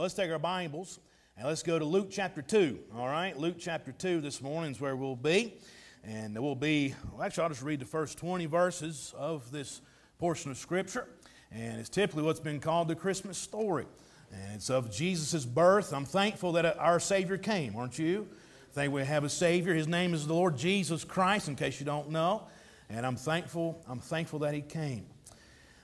Let's 0.00 0.14
take 0.14 0.30
our 0.30 0.38
Bibles 0.38 0.98
and 1.36 1.46
let's 1.46 1.62
go 1.62 1.78
to 1.78 1.84
Luke 1.84 2.08
chapter 2.10 2.40
2. 2.40 2.78
All 2.96 3.06
right, 3.06 3.38
Luke 3.38 3.56
chapter 3.58 3.92
2 3.92 4.22
this 4.22 4.40
morning 4.40 4.70
is 4.70 4.80
where 4.80 4.96
we'll 4.96 5.14
be. 5.14 5.58
And 6.02 6.38
we'll 6.38 6.54
be, 6.54 6.94
well, 7.12 7.22
actually, 7.22 7.42
I'll 7.42 7.50
just 7.50 7.60
read 7.60 7.80
the 7.80 7.84
first 7.84 8.16
20 8.16 8.46
verses 8.46 9.12
of 9.14 9.50
this 9.50 9.82
portion 10.18 10.50
of 10.50 10.56
Scripture. 10.56 11.06
And 11.52 11.78
it's 11.78 11.90
typically 11.90 12.22
what's 12.22 12.40
been 12.40 12.60
called 12.60 12.88
the 12.88 12.94
Christmas 12.94 13.36
story. 13.36 13.84
And 14.32 14.54
it's 14.54 14.70
of 14.70 14.90
Jesus' 14.90 15.44
birth. 15.44 15.92
I'm 15.92 16.06
thankful 16.06 16.52
that 16.52 16.78
our 16.78 16.98
Savior 16.98 17.36
came, 17.36 17.76
aren't 17.76 17.98
you? 17.98 18.26
Thank 18.72 18.94
we 18.94 19.04
have 19.04 19.24
a 19.24 19.28
Savior. 19.28 19.74
His 19.74 19.86
name 19.86 20.14
is 20.14 20.26
the 20.26 20.32
Lord 20.32 20.56
Jesus 20.56 21.04
Christ, 21.04 21.46
in 21.48 21.56
case 21.56 21.78
you 21.78 21.84
don't 21.84 22.08
know. 22.08 22.44
And 22.88 23.04
I'm 23.04 23.16
thankful, 23.16 23.84
I'm 23.86 24.00
thankful 24.00 24.38
that 24.38 24.54
He 24.54 24.62
came. 24.62 25.04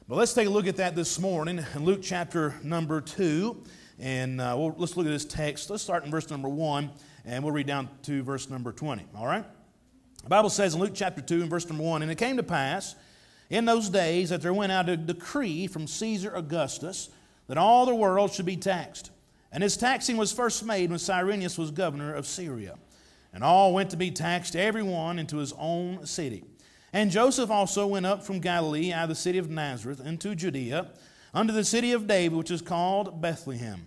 But 0.08 0.16
let's 0.16 0.32
take 0.32 0.46
a 0.46 0.50
look 0.50 0.68
at 0.68 0.76
that 0.76 0.96
this 0.96 1.20
morning 1.20 1.62
in 1.74 1.84
Luke 1.84 2.00
chapter 2.02 2.54
number 2.62 3.02
2. 3.02 3.62
And 3.98 4.40
uh, 4.40 4.54
we'll, 4.58 4.74
let's 4.76 4.96
look 4.96 5.06
at 5.06 5.12
this 5.12 5.24
text. 5.24 5.70
Let's 5.70 5.82
start 5.82 6.04
in 6.04 6.10
verse 6.10 6.28
number 6.30 6.48
1, 6.48 6.90
and 7.24 7.42
we'll 7.42 7.52
read 7.52 7.66
down 7.66 7.88
to 8.02 8.22
verse 8.22 8.50
number 8.50 8.72
20. 8.72 9.06
All 9.16 9.26
right? 9.26 9.44
The 10.22 10.28
Bible 10.28 10.50
says 10.50 10.74
in 10.74 10.80
Luke 10.80 10.92
chapter 10.94 11.22
2 11.22 11.42
and 11.42 11.50
verse 11.50 11.68
number 11.68 11.84
1 11.84 12.02
And 12.02 12.10
it 12.10 12.18
came 12.18 12.36
to 12.36 12.42
pass 12.42 12.94
in 13.48 13.64
those 13.64 13.88
days 13.88 14.30
that 14.30 14.42
there 14.42 14.52
went 14.52 14.72
out 14.72 14.88
a 14.88 14.96
decree 14.96 15.66
from 15.66 15.86
Caesar 15.86 16.32
Augustus 16.34 17.10
that 17.46 17.58
all 17.58 17.86
the 17.86 17.94
world 17.94 18.32
should 18.32 18.46
be 18.46 18.56
taxed. 18.56 19.10
And 19.52 19.62
his 19.62 19.76
taxing 19.76 20.16
was 20.16 20.32
first 20.32 20.64
made 20.64 20.90
when 20.90 20.98
Cyrenius 20.98 21.56
was 21.56 21.70
governor 21.70 22.12
of 22.12 22.26
Syria. 22.26 22.76
And 23.32 23.44
all 23.44 23.72
went 23.72 23.90
to 23.90 23.96
be 23.96 24.10
taxed, 24.10 24.56
every 24.56 24.82
one 24.82 25.18
into 25.18 25.36
his 25.36 25.52
own 25.58 26.04
city. 26.06 26.44
And 26.92 27.10
Joseph 27.10 27.50
also 27.50 27.86
went 27.86 28.06
up 28.06 28.24
from 28.24 28.40
Galilee 28.40 28.92
out 28.92 29.04
of 29.04 29.08
the 29.10 29.14
city 29.14 29.38
of 29.38 29.50
Nazareth 29.50 30.04
into 30.04 30.34
Judea 30.34 30.90
unto 31.34 31.52
the 31.52 31.64
city 31.64 31.92
of 31.92 32.06
David, 32.06 32.36
which 32.36 32.50
is 32.50 32.62
called 32.62 33.20
Bethlehem, 33.20 33.86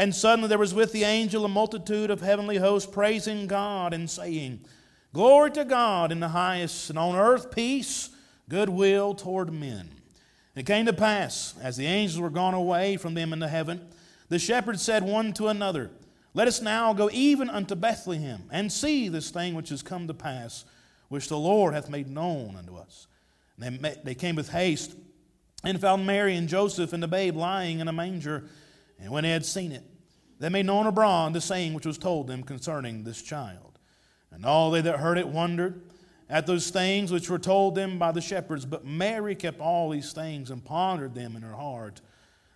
And 0.00 0.14
suddenly 0.14 0.48
there 0.48 0.56
was 0.56 0.72
with 0.72 0.92
the 0.92 1.04
angel 1.04 1.44
a 1.44 1.48
multitude 1.48 2.10
of 2.10 2.22
heavenly 2.22 2.56
hosts 2.56 2.90
praising 2.90 3.46
God 3.46 3.92
and 3.92 4.08
saying, 4.08 4.60
Glory 5.12 5.50
to 5.50 5.64
God 5.66 6.10
in 6.10 6.20
the 6.20 6.28
highest, 6.28 6.88
and 6.88 6.98
on 6.98 7.16
earth 7.16 7.50
peace, 7.50 8.08
goodwill 8.48 9.14
toward 9.14 9.52
men. 9.52 9.80
And 9.80 9.90
it 10.56 10.64
came 10.64 10.86
to 10.86 10.94
pass, 10.94 11.52
as 11.60 11.76
the 11.76 11.84
angels 11.84 12.18
were 12.18 12.30
gone 12.30 12.54
away 12.54 12.96
from 12.96 13.12
them 13.12 13.34
into 13.34 13.46
heaven, 13.46 13.90
the 14.30 14.38
shepherds 14.38 14.80
said 14.80 15.02
one 15.02 15.34
to 15.34 15.48
another, 15.48 15.90
Let 16.32 16.48
us 16.48 16.62
now 16.62 16.94
go 16.94 17.10
even 17.12 17.50
unto 17.50 17.74
Bethlehem, 17.74 18.44
and 18.50 18.72
see 18.72 19.10
this 19.10 19.28
thing 19.28 19.52
which 19.52 19.68
has 19.68 19.82
come 19.82 20.06
to 20.06 20.14
pass, 20.14 20.64
which 21.10 21.28
the 21.28 21.36
Lord 21.36 21.74
hath 21.74 21.90
made 21.90 22.08
known 22.08 22.56
unto 22.56 22.74
us. 22.78 23.06
They, 23.58 23.68
met, 23.68 24.02
they 24.06 24.14
came 24.14 24.36
with 24.36 24.48
haste 24.48 24.96
and 25.62 25.78
found 25.78 26.06
Mary 26.06 26.36
and 26.36 26.48
Joseph 26.48 26.94
and 26.94 27.02
the 27.02 27.06
babe 27.06 27.36
lying 27.36 27.80
in 27.80 27.88
a 27.88 27.92
manger. 27.92 28.48
And 28.98 29.10
when 29.10 29.24
they 29.24 29.30
had 29.30 29.44
seen 29.44 29.72
it, 29.72 29.82
they 30.40 30.48
made 30.48 30.66
known 30.66 30.86
abroad 30.86 31.34
the 31.34 31.40
saying 31.40 31.74
which 31.74 31.86
was 31.86 31.98
told 31.98 32.26
them 32.26 32.42
concerning 32.42 33.04
this 33.04 33.22
child. 33.22 33.78
And 34.32 34.44
all 34.44 34.70
they 34.70 34.80
that 34.80 34.98
heard 34.98 35.18
it 35.18 35.28
wondered 35.28 35.82
at 36.28 36.46
those 36.46 36.70
things 36.70 37.12
which 37.12 37.28
were 37.28 37.38
told 37.38 37.74
them 37.74 37.98
by 37.98 38.10
the 38.10 38.20
shepherds. 38.20 38.64
But 38.64 38.86
Mary 38.86 39.34
kept 39.34 39.60
all 39.60 39.90
these 39.90 40.12
things 40.12 40.50
and 40.50 40.64
pondered 40.64 41.14
them 41.14 41.36
in 41.36 41.42
her 41.42 41.54
heart. 41.54 42.00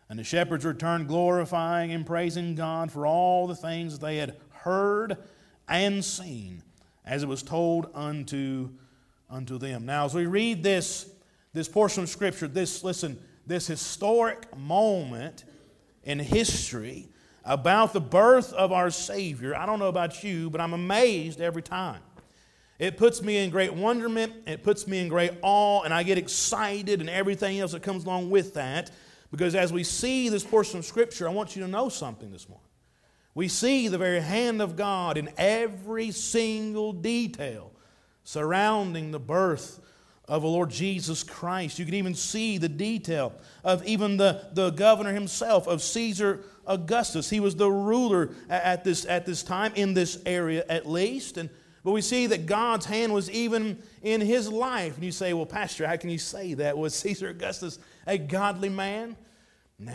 And 0.09 0.19
the 0.19 0.25
shepherds 0.25 0.65
returned, 0.65 1.09
glorifying 1.09 1.93
and 1.93 2.07
praising 2.07 2.55
God 2.55 2.91
for 2.91 3.07
all 3.07 3.47
the 3.47 3.55
things 3.55 3.99
they 3.99 4.17
had 4.17 4.37
heard 4.51 5.19
and 5.69 6.05
seen, 6.05 6.63
as 7.05 7.23
it 7.23 7.29
was 7.29 7.43
told 7.43 7.91
unto 7.95 8.71
unto 9.31 9.59
them. 9.59 9.85
Now, 9.85 10.05
as 10.05 10.15
we 10.15 10.27
read 10.27 10.63
this, 10.63 11.11
this 11.53 11.69
portion 11.69 12.05
of 12.05 12.09
Scripture, 12.09 12.47
this, 12.47 12.85
listen, 12.85 13.19
this 13.47 13.67
historic 13.67 14.57
moment 14.57 15.45
in 16.05 16.19
history 16.19 17.09
about 17.45 17.93
the 17.93 18.01
birth 18.01 18.53
of 18.53 18.73
our 18.73 18.91
Savior, 18.91 19.55
I 19.57 19.67
don't 19.67 19.79
know 19.79 19.89
about 19.89 20.25
you, 20.25 20.51
but 20.51 20.61
I'm 20.61 20.73
amazed 20.73 21.41
every 21.41 21.63
time. 21.63 22.01
It 22.79 22.97
puts 22.97 23.23
me 23.23 23.39
in 23.39 23.51
great 23.51 23.73
wonderment, 23.73 24.33
it 24.47 24.63
puts 24.63 24.89
me 24.89 24.99
in 24.99 25.09
great 25.09 25.33
awe, 25.43 25.83
and 25.83 25.95
I 25.95 26.03
get 26.03 26.19
excited 26.19 27.01
and 27.01 27.09
everything 27.09 27.61
else 27.61 27.73
that 27.73 27.83
comes 27.83 28.05
along 28.05 28.31
with 28.31 28.55
that. 28.55 28.91
Because 29.31 29.55
as 29.55 29.73
we 29.73 29.85
see 29.85 30.29
this 30.29 30.45
portion 30.45 30.79
of 30.79 30.85
Scripture, 30.85 31.29
I 31.29 31.33
want 31.33 31.57
you 31.57 31.63
to 31.63 31.69
know 31.69 31.89
something 31.89 32.31
this 32.33 32.49
morning. 32.49 32.67
We 33.35 33.49
see 33.49 33.89
the 33.89 33.99
very 33.99 34.21
hand 34.21 34.63
of 34.63 34.77
God 34.77 35.17
in 35.17 35.29
every 35.37 36.13
single 36.13 36.93
detail 36.93 37.73
surrounding 38.23 39.11
the 39.11 39.19
birth 39.19 39.81
of 40.29 40.43
the 40.43 40.49
Lord 40.49 40.71
Jesus 40.71 41.23
Christ. 41.23 41.79
You 41.79 41.85
can 41.85 41.95
even 41.95 42.15
see 42.15 42.57
the 42.57 42.69
detail 42.69 43.33
of 43.63 43.85
even 43.87 44.17
the, 44.17 44.47
the 44.53 44.71
governor 44.71 45.13
himself, 45.13 45.67
of 45.67 45.83
Caesar 45.83 46.41
Augustus. 46.67 47.29
He 47.29 47.41
was 47.41 47.57
the 47.57 47.71
ruler 47.71 48.31
at 48.49 48.85
this, 48.85 49.05
at 49.05 49.27
this 49.27 49.43
time, 49.43 49.73
in 49.75 49.93
this 49.93 50.21
area 50.25 50.65
at 50.69 50.89
least. 50.89 51.37
And, 51.37 51.51
but 51.83 51.93
we 51.93 52.01
see 52.01 52.27
that 52.29 52.47
God's 52.47 52.87
hand 52.87 53.13
was 53.13 53.31
even 53.31 53.83
in 54.03 54.23
his 54.23 54.51
life. 54.51 54.95
And 54.95 55.05
you 55.05 55.13
say, 55.13 55.35
well, 55.35 55.47
Pastor, 55.47 55.87
how 55.87 55.97
can 55.97 56.09
you 56.09 56.19
say 56.19 56.55
that? 56.55 56.79
Was 56.79 56.95
Caesar 57.01 57.29
Augustus 57.29 57.79
a 58.07 58.17
godly 58.17 58.71
man? 58.71 59.17
Nah, 59.79 59.93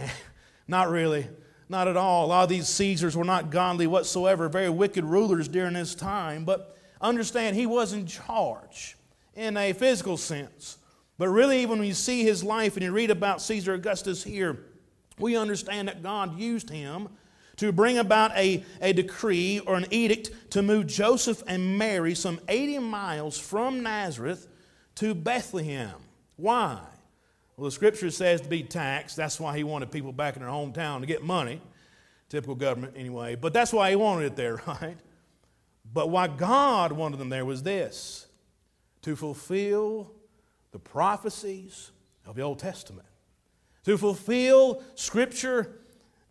not 0.67 0.89
really. 0.89 1.27
Not 1.69 1.87
at 1.87 1.97
all. 1.97 2.25
A 2.25 2.27
lot 2.27 2.43
of 2.43 2.49
these 2.49 2.67
Caesars 2.67 3.17
were 3.17 3.23
not 3.23 3.49
godly 3.49 3.87
whatsoever, 3.87 4.47
very 4.49 4.69
wicked 4.69 5.05
rulers 5.05 5.47
during 5.47 5.75
his 5.75 5.95
time. 5.95 6.43
But 6.45 6.77
understand 7.01 7.55
he 7.55 7.65
was 7.65 7.93
in 7.93 8.05
charge 8.05 8.95
in 9.39 9.55
a 9.55 9.73
physical 9.73 10.17
sense. 10.17 10.77
But 11.17 11.29
really, 11.29 11.65
when 11.65 11.79
we 11.79 11.93
see 11.93 12.23
his 12.23 12.43
life 12.43 12.75
and 12.75 12.83
you 12.83 12.91
read 12.91 13.09
about 13.09 13.41
Caesar 13.41 13.73
Augustus 13.73 14.23
here, 14.23 14.65
we 15.17 15.37
understand 15.37 15.87
that 15.87 16.03
God 16.03 16.37
used 16.37 16.69
him 16.69 17.09
to 17.57 17.71
bring 17.71 17.97
about 17.97 18.31
a, 18.37 18.63
a 18.81 18.93
decree 18.93 19.59
or 19.59 19.75
an 19.75 19.85
edict 19.91 20.51
to 20.51 20.61
move 20.61 20.87
Joseph 20.87 21.43
and 21.47 21.77
Mary 21.77 22.15
some 22.15 22.39
80 22.47 22.79
miles 22.79 23.37
from 23.37 23.81
Nazareth 23.83 24.47
to 24.95 25.13
Bethlehem. 25.13 25.95
Why? 26.35 26.79
Well, 27.57 27.65
the 27.65 27.71
scripture 27.71 28.11
says 28.11 28.41
to 28.41 28.49
be 28.49 28.63
taxed. 28.63 29.17
That's 29.17 29.39
why 29.39 29.57
he 29.57 29.63
wanted 29.63 29.91
people 29.91 30.13
back 30.13 30.35
in 30.35 30.41
their 30.41 30.51
hometown 30.51 31.01
to 31.01 31.05
get 31.05 31.23
money. 31.23 31.61
Typical 32.29 32.55
government, 32.55 32.93
anyway. 32.95 33.35
But 33.35 33.53
that's 33.53 33.73
why 33.73 33.89
he 33.89 33.95
wanted 33.97 34.27
it 34.27 34.35
there, 34.37 34.61
right? 34.67 34.97
But 35.93 36.09
why 36.09 36.27
God 36.27 36.93
wanted 36.93 37.17
them 37.17 37.29
there 37.29 37.45
was 37.45 37.63
this 37.63 38.25
to 39.01 39.15
fulfill 39.15 40.11
the 40.71 40.79
prophecies 40.79 41.91
of 42.25 42.35
the 42.35 42.41
Old 42.41 42.59
Testament, 42.59 43.07
to 43.85 43.97
fulfill 43.97 44.83
Scripture 44.95 45.79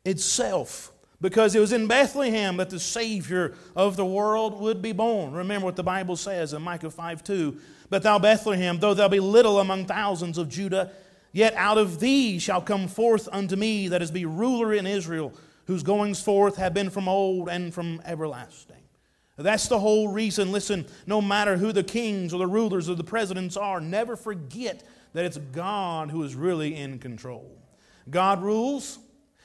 itself. 0.04 0.92
Because 1.20 1.56
it 1.56 1.60
was 1.60 1.72
in 1.72 1.88
Bethlehem 1.88 2.58
that 2.58 2.70
the 2.70 2.78
Savior 2.78 3.56
of 3.74 3.96
the 3.96 4.06
world 4.06 4.60
would 4.60 4.80
be 4.80 4.92
born. 4.92 5.32
Remember 5.32 5.64
what 5.64 5.74
the 5.74 5.82
Bible 5.82 6.14
says 6.14 6.52
in 6.52 6.62
Micah 6.62 6.90
5 6.90 7.24
2. 7.24 7.60
But 7.90 8.04
thou, 8.04 8.20
Bethlehem, 8.20 8.78
though 8.78 8.94
thou 8.94 9.08
be 9.08 9.18
little 9.18 9.58
among 9.58 9.86
thousands 9.86 10.38
of 10.38 10.48
Judah, 10.48 10.92
yet 11.32 11.54
out 11.54 11.76
of 11.76 11.98
thee 11.98 12.38
shall 12.38 12.60
come 12.60 12.86
forth 12.86 13.28
unto 13.32 13.56
me 13.56 13.88
that 13.88 14.00
is 14.00 14.12
be 14.12 14.26
ruler 14.26 14.72
in 14.72 14.86
Israel, 14.86 15.32
whose 15.66 15.82
goings 15.82 16.20
forth 16.20 16.56
have 16.56 16.72
been 16.72 16.90
from 16.90 17.08
old 17.08 17.48
and 17.48 17.74
from 17.74 18.00
everlasting. 18.04 18.77
That's 19.38 19.68
the 19.68 19.78
whole 19.78 20.08
reason. 20.08 20.50
Listen, 20.50 20.86
no 21.06 21.22
matter 21.22 21.56
who 21.56 21.72
the 21.72 21.84
kings 21.84 22.34
or 22.34 22.38
the 22.38 22.46
rulers 22.46 22.88
or 22.88 22.96
the 22.96 23.04
presidents 23.04 23.56
are, 23.56 23.80
never 23.80 24.16
forget 24.16 24.82
that 25.12 25.24
it's 25.24 25.38
God 25.38 26.10
who 26.10 26.22
is 26.24 26.34
really 26.34 26.74
in 26.74 26.98
control. 26.98 27.56
God 28.10 28.42
rules, 28.42 28.98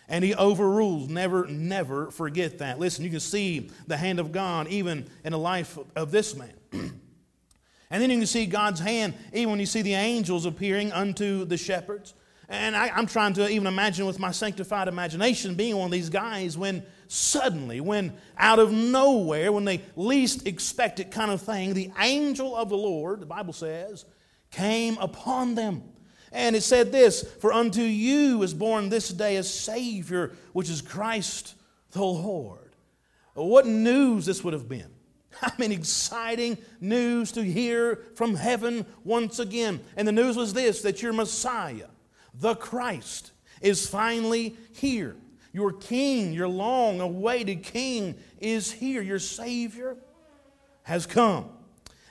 and 0.09 0.23
he 0.23 0.33
overrules. 0.33 1.09
Never, 1.09 1.45
never 1.47 2.11
forget 2.11 2.57
that. 2.59 2.79
Listen, 2.79 3.03
you 3.03 3.11
can 3.11 3.19
see 3.19 3.69
the 3.87 3.97
hand 3.97 4.19
of 4.19 4.31
God 4.31 4.67
even 4.67 5.07
in 5.23 5.31
the 5.31 5.39
life 5.39 5.77
of 5.95 6.11
this 6.11 6.35
man. 6.35 6.53
and 6.71 8.01
then 8.01 8.09
you 8.09 8.17
can 8.17 8.27
see 8.27 8.45
God's 8.45 8.79
hand 8.79 9.13
even 9.31 9.51
when 9.51 9.59
you 9.59 9.65
see 9.65 9.81
the 9.81 9.93
angels 9.93 10.45
appearing 10.45 10.91
unto 10.91 11.45
the 11.45 11.57
shepherds. 11.57 12.13
And 12.49 12.75
I, 12.75 12.97
am 12.97 13.07
trying 13.07 13.33
to 13.33 13.47
even 13.49 13.67
imagine 13.67 14.05
with 14.05 14.19
my 14.19 14.31
sanctified 14.31 14.87
imagination 14.87 15.55
being 15.55 15.77
one 15.77 15.85
of 15.85 15.91
these 15.91 16.09
guys 16.09 16.57
when 16.57 16.83
suddenly, 17.13 17.79
when 17.79 18.13
out 18.37 18.57
of 18.57 18.71
nowhere, 18.71 19.51
when 19.51 19.65
they 19.65 19.81
least 19.95 20.47
expect 20.47 20.99
it 20.99 21.11
kind 21.11 21.29
of 21.29 21.41
thing, 21.41 21.73
the 21.73 21.91
angel 21.99 22.55
of 22.55 22.69
the 22.69 22.77
Lord, 22.77 23.19
the 23.19 23.27
Bible 23.27 23.53
says, 23.53 24.05
came 24.49 24.97
upon 24.97 25.53
them. 25.53 25.83
And 26.31 26.55
it 26.55 26.61
said 26.61 26.91
this 26.91 27.21
For 27.39 27.53
unto 27.53 27.81
you 27.81 28.41
is 28.41 28.55
born 28.55 28.89
this 28.89 29.09
day 29.09 29.37
a 29.37 29.43
Savior, 29.43 30.31
which 30.53 30.69
is 30.69 30.81
Christ 30.81 31.53
the 31.91 32.03
Lord. 32.03 32.75
What 33.35 33.67
news 33.67 34.25
this 34.25 34.43
would 34.43 34.53
have 34.53 34.67
been. 34.67 34.89
I 35.41 35.51
mean, 35.59 35.71
exciting 35.71 36.57
news 36.81 37.31
to 37.33 37.43
hear 37.43 37.99
from 38.15 38.35
heaven 38.35 38.87
once 39.03 39.37
again. 39.37 39.81
And 39.95 40.07
the 40.07 40.11
news 40.11 40.35
was 40.35 40.53
this 40.53 40.81
that 40.81 41.03
your 41.03 41.13
Messiah, 41.13 41.89
the 42.33 42.55
Christ, 42.55 43.31
is 43.61 43.87
finally 43.87 44.55
here. 44.73 45.15
Your 45.53 45.71
King, 45.71 46.33
your 46.33 46.47
long 46.47 46.99
awaited 46.99 47.63
King, 47.63 48.15
is 48.39 48.71
here. 48.71 49.01
Your 49.01 49.19
Savior 49.19 49.95
has 50.81 51.05
come. 51.05 51.49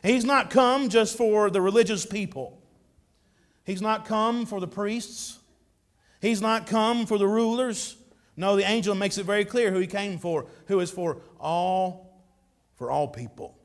He's 0.02 0.24
not 0.24 0.48
come 0.48 0.88
just 0.88 1.16
for 1.16 1.50
the 1.50 1.60
religious 1.60 2.06
people. 2.06 2.62
He's 3.64 3.82
not 3.82 4.06
come 4.06 4.46
for 4.46 4.60
the 4.60 4.68
priests. 4.68 5.38
He's 6.20 6.40
not 6.40 6.66
come 6.66 7.04
for 7.04 7.18
the 7.18 7.26
rulers. 7.26 7.96
No, 8.36 8.56
the 8.56 8.68
angel 8.68 8.94
makes 8.94 9.18
it 9.18 9.26
very 9.26 9.44
clear 9.44 9.70
who 9.70 9.78
he 9.78 9.86
came 9.86 10.18
for, 10.18 10.46
who 10.66 10.80
is 10.80 10.90
for 10.90 11.18
all, 11.38 12.24
for 12.76 12.90
all 12.90 13.08
people. 13.08 13.58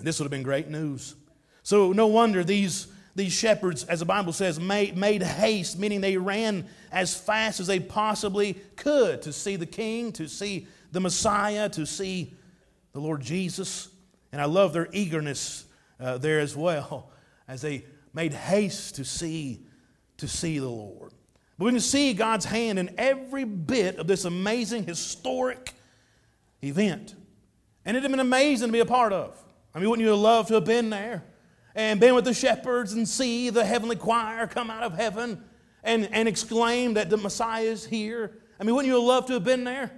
This 0.00 0.18
would 0.18 0.24
have 0.24 0.30
been 0.30 0.42
great 0.42 0.68
news. 0.68 1.14
So 1.62 1.92
no 1.92 2.06
wonder 2.06 2.42
these, 2.44 2.86
these 3.14 3.32
shepherds, 3.32 3.84
as 3.84 4.00
the 4.00 4.04
Bible 4.04 4.32
says, 4.32 4.58
made, 4.58 4.96
made 4.96 5.22
haste, 5.22 5.78
meaning 5.78 6.00
they 6.00 6.16
ran 6.16 6.66
as 6.90 7.14
fast 7.14 7.60
as 7.60 7.66
they 7.66 7.78
possibly 7.78 8.54
could 8.76 9.22
to 9.22 9.32
see 9.32 9.56
the 9.56 9.66
king, 9.66 10.12
to 10.12 10.28
see 10.28 10.66
the 10.90 11.00
Messiah, 11.00 11.68
to 11.70 11.86
see 11.86 12.34
the 12.92 13.00
Lord 13.00 13.20
Jesus. 13.20 13.88
And 14.32 14.42
I 14.42 14.46
love 14.46 14.72
their 14.72 14.88
eagerness 14.92 15.64
uh, 16.00 16.18
there 16.18 16.40
as 16.40 16.56
well 16.56 17.10
as 17.48 17.62
they 17.62 17.84
made 18.12 18.32
haste 18.32 18.96
to 18.96 19.04
see 19.04 19.60
to 20.16 20.28
see 20.28 20.58
the 20.58 20.68
Lord. 20.68 21.12
But 21.58 21.66
we 21.66 21.70
can 21.72 21.80
see 21.80 22.14
God's 22.14 22.44
hand 22.44 22.78
in 22.78 22.94
every 22.98 23.44
bit 23.44 23.96
of 23.96 24.06
this 24.06 24.24
amazing 24.24 24.84
historic 24.84 25.72
event. 26.62 27.14
And 27.84 27.96
it'd 27.96 28.04
have 28.04 28.12
been 28.12 28.20
amazing 28.20 28.68
to 28.68 28.72
be 28.72 28.80
a 28.80 28.86
part 28.86 29.12
of. 29.12 29.40
I 29.74 29.78
mean, 29.78 29.90
wouldn't 29.90 30.04
you 30.04 30.10
have 30.10 30.20
loved 30.20 30.48
to 30.48 30.54
have 30.54 30.64
been 30.64 30.90
there 30.90 31.24
and 31.74 32.00
been 32.00 32.14
with 32.14 32.24
the 32.24 32.34
shepherds 32.34 32.92
and 32.92 33.08
see 33.08 33.50
the 33.50 33.64
heavenly 33.64 33.96
choir 33.96 34.46
come 34.46 34.70
out 34.70 34.82
of 34.82 34.94
heaven 34.94 35.42
and, 35.82 36.08
and 36.12 36.28
exclaim 36.28 36.94
that 36.94 37.10
the 37.10 37.16
Messiah 37.16 37.64
is 37.64 37.84
here? 37.84 38.38
I 38.58 38.64
mean, 38.64 38.74
wouldn't 38.74 38.92
you 38.92 39.02
loved 39.02 39.28
to 39.28 39.34
have 39.34 39.44
been 39.44 39.64
there? 39.64 39.90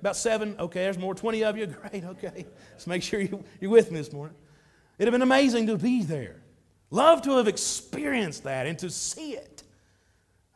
About 0.00 0.16
seven? 0.16 0.56
Okay, 0.58 0.84
there's 0.84 0.98
more. 0.98 1.14
20 1.14 1.44
of 1.44 1.56
you? 1.56 1.66
Great, 1.90 2.04
okay. 2.04 2.46
Let's 2.72 2.86
make 2.86 3.02
sure 3.02 3.20
you, 3.20 3.44
you're 3.60 3.70
with 3.70 3.90
me 3.90 3.98
this 3.98 4.12
morning. 4.12 4.36
It'd 4.98 5.12
have 5.12 5.12
been 5.12 5.22
amazing 5.22 5.66
to 5.66 5.76
be 5.76 6.02
there. 6.02 6.42
Love 6.90 7.22
to 7.22 7.36
have 7.36 7.48
experienced 7.48 8.44
that 8.44 8.66
and 8.66 8.78
to 8.78 8.90
see 8.90 9.32
it. 9.32 9.62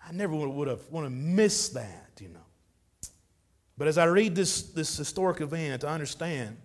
I 0.06 0.12
never 0.12 0.34
would 0.34 0.68
have 0.68 0.88
want 0.90 1.06
to 1.06 1.10
miss 1.10 1.70
that, 1.70 2.12
you 2.20 2.28
know. 2.28 2.40
But 3.76 3.88
as 3.88 3.98
I 3.98 4.04
read 4.04 4.34
this, 4.34 4.62
this 4.62 4.96
historic 4.96 5.40
event, 5.40 5.84
I 5.84 5.94
understand, 5.94 6.56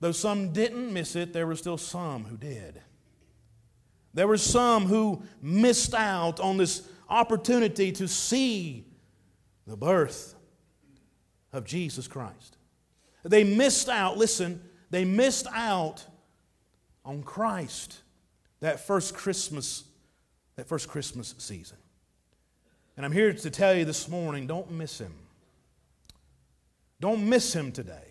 though 0.00 0.12
some 0.12 0.52
didn't 0.52 0.92
miss 0.92 1.16
it, 1.16 1.32
there 1.32 1.46
were 1.46 1.56
still 1.56 1.78
some 1.78 2.24
who 2.24 2.36
did. 2.36 2.80
There 4.14 4.28
were 4.28 4.36
some 4.36 4.86
who 4.86 5.22
missed 5.42 5.94
out 5.94 6.40
on 6.40 6.56
this 6.56 6.88
opportunity 7.08 7.92
to 7.92 8.08
see 8.08 8.84
the 9.66 9.76
birth 9.76 10.34
of 11.52 11.64
Jesus 11.64 12.08
Christ. 12.08 12.56
They 13.24 13.44
missed 13.44 13.88
out, 13.88 14.16
listen, 14.16 14.62
they 14.90 15.04
missed 15.04 15.46
out 15.52 16.04
on 17.04 17.22
Christ 17.22 18.00
that 18.60 18.80
first 18.80 19.14
Christmas, 19.14 19.84
that 20.56 20.66
first 20.66 20.88
Christmas 20.88 21.34
season. 21.38 21.76
And 22.96 23.04
I'm 23.04 23.12
here 23.12 23.32
to 23.32 23.50
tell 23.50 23.74
you 23.74 23.84
this 23.84 24.08
morning 24.08 24.46
don't 24.46 24.70
miss 24.70 24.98
him. 24.98 25.14
Don't 27.00 27.28
miss 27.28 27.52
him 27.52 27.70
today. 27.70 28.07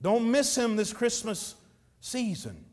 Don't 0.00 0.30
miss 0.30 0.56
him 0.56 0.76
this 0.76 0.92
Christmas 0.92 1.54
season. 2.00 2.64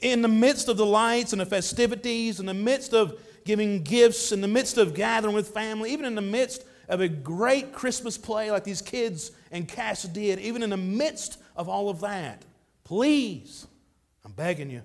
In 0.00 0.22
the 0.22 0.28
midst 0.28 0.68
of 0.68 0.76
the 0.76 0.86
lights 0.86 1.32
and 1.32 1.40
the 1.40 1.46
festivities, 1.46 2.40
in 2.40 2.46
the 2.46 2.54
midst 2.54 2.92
of 2.92 3.18
giving 3.44 3.82
gifts, 3.82 4.32
in 4.32 4.40
the 4.40 4.48
midst 4.48 4.78
of 4.78 4.94
gathering 4.94 5.34
with 5.34 5.48
family, 5.48 5.92
even 5.92 6.04
in 6.04 6.14
the 6.14 6.22
midst 6.22 6.64
of 6.88 7.00
a 7.00 7.08
great 7.08 7.72
Christmas 7.72 8.16
play 8.16 8.50
like 8.50 8.64
these 8.64 8.82
kids 8.82 9.32
and 9.50 9.66
Cass 9.66 10.04
did, 10.04 10.38
even 10.38 10.62
in 10.62 10.70
the 10.70 10.76
midst 10.76 11.38
of 11.56 11.68
all 11.68 11.88
of 11.88 12.00
that, 12.00 12.44
please, 12.84 13.66
I'm 14.24 14.32
begging 14.32 14.70
you, 14.70 14.82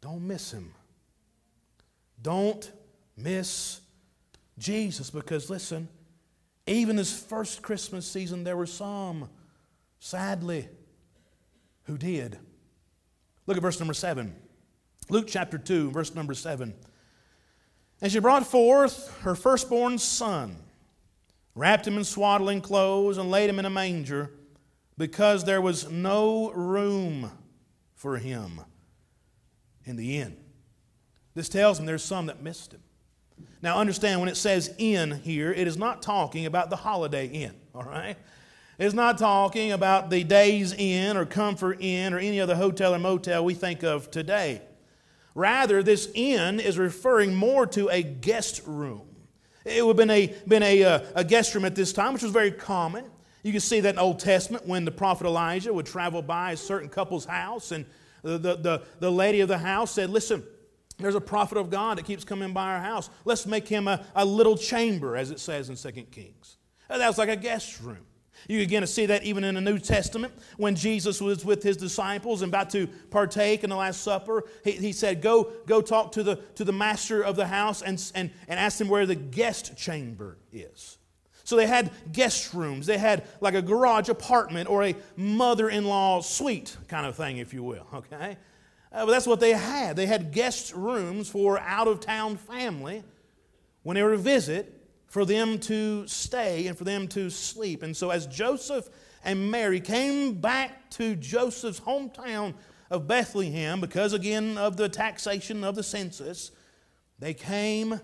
don't 0.00 0.26
miss 0.26 0.52
him. 0.52 0.72
Don't 2.22 2.70
miss 3.16 3.80
Jesus 4.58 5.10
because, 5.10 5.50
listen, 5.50 5.88
even 6.66 6.96
this 6.96 7.18
first 7.18 7.62
Christmas 7.62 8.06
season, 8.06 8.44
there 8.44 8.56
were 8.56 8.66
some, 8.66 9.28
sadly, 9.98 10.68
who 11.84 11.98
did. 11.98 12.38
Look 13.46 13.56
at 13.56 13.62
verse 13.62 13.78
number 13.78 13.94
7. 13.94 14.34
Luke 15.08 15.26
chapter 15.28 15.58
2, 15.58 15.90
verse 15.90 16.14
number 16.14 16.34
7. 16.34 16.74
And 18.00 18.12
she 18.12 18.18
brought 18.20 18.46
forth 18.46 19.16
her 19.22 19.34
firstborn 19.34 19.98
son, 19.98 20.56
wrapped 21.54 21.86
him 21.86 21.96
in 21.96 22.04
swaddling 22.04 22.60
clothes, 22.60 23.18
and 23.18 23.30
laid 23.30 23.50
him 23.50 23.58
in 23.58 23.64
a 23.64 23.70
manger, 23.70 24.30
because 24.96 25.44
there 25.44 25.60
was 25.60 25.90
no 25.90 26.50
room 26.52 27.30
for 27.94 28.18
him 28.18 28.60
in 29.84 29.96
the 29.96 30.18
inn. 30.18 30.36
This 31.34 31.48
tells 31.48 31.80
me 31.80 31.86
there's 31.86 32.04
some 32.04 32.26
that 32.26 32.42
missed 32.42 32.72
him. 32.72 32.82
Now, 33.62 33.78
understand 33.78 34.20
when 34.20 34.28
it 34.28 34.36
says 34.36 34.74
inn 34.78 35.20
here, 35.24 35.52
it 35.52 35.66
is 35.66 35.76
not 35.76 36.02
talking 36.02 36.46
about 36.46 36.70
the 36.70 36.76
Holiday 36.76 37.26
Inn, 37.26 37.54
all 37.74 37.82
right? 37.82 38.16
It's 38.78 38.94
not 38.94 39.18
talking 39.18 39.72
about 39.72 40.08
the 40.08 40.22
Days 40.22 40.72
Inn 40.72 41.16
or 41.16 41.26
Comfort 41.26 41.78
Inn 41.80 42.14
or 42.14 42.18
any 42.18 42.40
other 42.40 42.54
hotel 42.54 42.94
or 42.94 42.98
motel 43.00 43.44
we 43.44 43.54
think 43.54 43.82
of 43.82 44.10
today. 44.10 44.62
Rather, 45.34 45.82
this 45.82 46.08
inn 46.14 46.58
is 46.58 46.78
referring 46.78 47.34
more 47.34 47.66
to 47.66 47.88
a 47.90 48.02
guest 48.02 48.62
room. 48.66 49.08
It 49.64 49.84
would 49.84 49.98
have 49.98 50.08
been 50.08 50.10
a, 50.10 50.34
been 50.48 50.62
a, 50.62 50.82
uh, 50.82 51.00
a 51.14 51.24
guest 51.24 51.54
room 51.54 51.64
at 51.64 51.74
this 51.74 51.92
time, 51.92 52.12
which 52.12 52.22
was 52.22 52.32
very 52.32 52.50
common. 52.50 53.04
You 53.42 53.52
can 53.52 53.60
see 53.60 53.80
that 53.80 53.94
in 53.94 53.98
Old 53.98 54.18
Testament 54.18 54.66
when 54.66 54.84
the 54.84 54.90
prophet 54.90 55.26
Elijah 55.26 55.72
would 55.72 55.86
travel 55.86 56.22
by 56.22 56.52
a 56.52 56.56
certain 56.56 56.88
couple's 56.88 57.24
house 57.24 57.72
and 57.72 57.86
the, 58.22 58.38
the, 58.38 58.82
the, 58.98 59.12
lady 59.12 59.40
of 59.40 59.48
the 59.48 59.58
house 59.58 59.92
said, 59.92 60.10
Listen, 60.10 60.42
there's 60.98 61.14
a 61.14 61.20
prophet 61.20 61.56
of 61.56 61.70
God 61.70 61.98
that 61.98 62.04
keeps 62.04 62.24
coming 62.24 62.52
by 62.52 62.74
our 62.74 62.80
house. 62.80 63.08
Let's 63.24 63.46
make 63.46 63.68
him 63.68 63.86
a, 63.86 64.04
a 64.16 64.24
little 64.24 64.56
chamber, 64.56 65.16
as 65.16 65.30
it 65.30 65.38
says 65.38 65.68
in 65.68 65.76
2 65.76 66.02
Kings. 66.10 66.56
And 66.90 67.00
that 67.00 67.06
was 67.06 67.16
like 67.16 67.28
a 67.28 67.36
guest 67.36 67.80
room. 67.80 68.04
You 68.46 68.66
to 68.66 68.86
see 68.86 69.06
that 69.06 69.24
even 69.24 69.44
in 69.44 69.56
the 69.56 69.60
New 69.60 69.78
Testament 69.78 70.32
when 70.56 70.76
Jesus 70.76 71.20
was 71.20 71.44
with 71.44 71.62
his 71.62 71.76
disciples 71.76 72.42
and 72.42 72.50
about 72.50 72.70
to 72.70 72.86
partake 73.10 73.64
in 73.64 73.70
the 73.70 73.76
Last 73.76 74.02
Supper. 74.02 74.44
He, 74.64 74.72
he 74.72 74.92
said, 74.92 75.20
go, 75.20 75.52
go 75.66 75.80
talk 75.80 76.12
to 76.12 76.22
the, 76.22 76.36
to 76.54 76.64
the 76.64 76.72
master 76.72 77.22
of 77.22 77.36
the 77.36 77.46
house 77.46 77.82
and, 77.82 78.02
and, 78.14 78.30
and 78.46 78.60
ask 78.60 78.80
him 78.80 78.88
where 78.88 79.06
the 79.06 79.14
guest 79.14 79.76
chamber 79.76 80.38
is. 80.52 80.98
So 81.44 81.56
they 81.56 81.66
had 81.66 81.90
guest 82.12 82.52
rooms. 82.52 82.86
They 82.86 82.98
had 82.98 83.24
like 83.40 83.54
a 83.54 83.62
garage 83.62 84.10
apartment 84.10 84.68
or 84.68 84.84
a 84.84 84.94
mother 85.16 85.70
in 85.70 85.84
law 85.84 86.20
suite 86.20 86.76
kind 86.88 87.06
of 87.06 87.16
thing, 87.16 87.38
if 87.38 87.54
you 87.54 87.62
will, 87.62 87.86
okay? 87.94 88.36
Uh, 88.92 89.04
but 89.04 89.12
that's 89.12 89.26
what 89.26 89.40
they 89.40 89.52
had. 89.52 89.96
They 89.96 90.06
had 90.06 90.32
guest 90.32 90.74
rooms 90.74 91.28
for 91.28 91.58
out 91.58 91.88
of 91.88 92.00
town 92.00 92.36
family 92.36 93.02
when 93.82 93.94
they 93.94 94.02
were 94.02 94.12
to 94.12 94.18
visit 94.18 94.77
for 95.08 95.24
them 95.24 95.58
to 95.58 96.06
stay 96.06 96.66
and 96.66 96.76
for 96.76 96.84
them 96.84 97.08
to 97.08 97.30
sleep. 97.30 97.82
And 97.82 97.96
so 97.96 98.10
as 98.10 98.26
Joseph 98.26 98.88
and 99.24 99.50
Mary 99.50 99.80
came 99.80 100.34
back 100.34 100.90
to 100.90 101.16
Joseph's 101.16 101.80
hometown 101.80 102.54
of 102.90 103.08
Bethlehem, 103.08 103.80
because 103.80 104.12
again 104.12 104.56
of 104.56 104.76
the 104.76 104.88
taxation 104.88 105.64
of 105.64 105.74
the 105.74 105.82
census, 105.82 106.50
they 107.18 107.34
came 107.34 108.00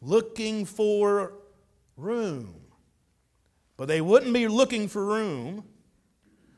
looking 0.00 0.64
for 0.64 1.34
room. 1.96 2.54
But 3.76 3.88
they 3.88 4.00
wouldn't 4.00 4.32
be 4.32 4.46
looking 4.46 4.88
for 4.88 5.04
room 5.04 5.64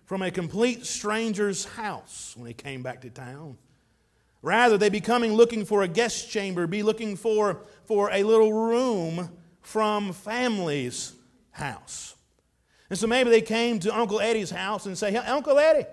from 0.04 0.22
a 0.22 0.30
complete 0.30 0.84
stranger's 0.84 1.64
house 1.64 2.34
when 2.36 2.48
he 2.48 2.54
came 2.54 2.82
back 2.82 3.00
to 3.02 3.10
town. 3.10 3.56
Rather, 4.42 4.76
they'd 4.76 4.92
be 4.92 5.00
coming 5.00 5.32
looking 5.32 5.64
for 5.64 5.82
a 5.82 5.88
guest 5.88 6.30
chamber, 6.30 6.66
be 6.66 6.82
looking 6.82 7.16
for, 7.16 7.62
for 7.84 8.10
a 8.12 8.22
little 8.22 8.52
room 8.52 9.30
from 9.64 10.12
family's 10.12 11.14
house. 11.50 12.14
And 12.90 12.99
so 12.99 13.06
maybe 13.06 13.30
they 13.30 13.40
came 13.40 13.80
to 13.80 13.97
Uncle 13.97 14.21
Eddie's 14.21 14.50
house 14.50 14.87
and 14.87 14.97
say, 14.97 15.11
hey, 15.11 15.18
Uncle 15.18 15.59
Eddie. 15.59 15.87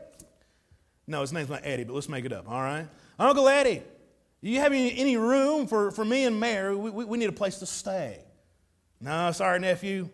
No, 1.07 1.21
his 1.21 1.33
name's 1.33 1.49
not 1.49 1.61
Eddie, 1.63 1.83
but 1.83 1.93
let's 1.93 2.09
make 2.09 2.25
it 2.25 2.33
up, 2.33 2.49
all 2.49 2.61
right? 2.61 2.87
Uncle 3.17 3.47
Eddie, 3.47 3.81
do 4.43 4.49
you 4.49 4.59
have 4.59 4.71
any, 4.71 4.95
any 4.97 5.17
room 5.17 5.67
for, 5.67 5.91
for 5.91 6.03
me 6.03 6.25
and 6.25 6.39
Mary? 6.39 6.75
We, 6.75 6.89
we, 6.89 7.05
we 7.05 7.17
need 7.17 7.29
a 7.29 7.33
place 7.33 7.59
to 7.59 7.65
stay. 7.65 8.19
No, 8.99 9.31
sorry, 9.31 9.59
nephew. 9.59 10.09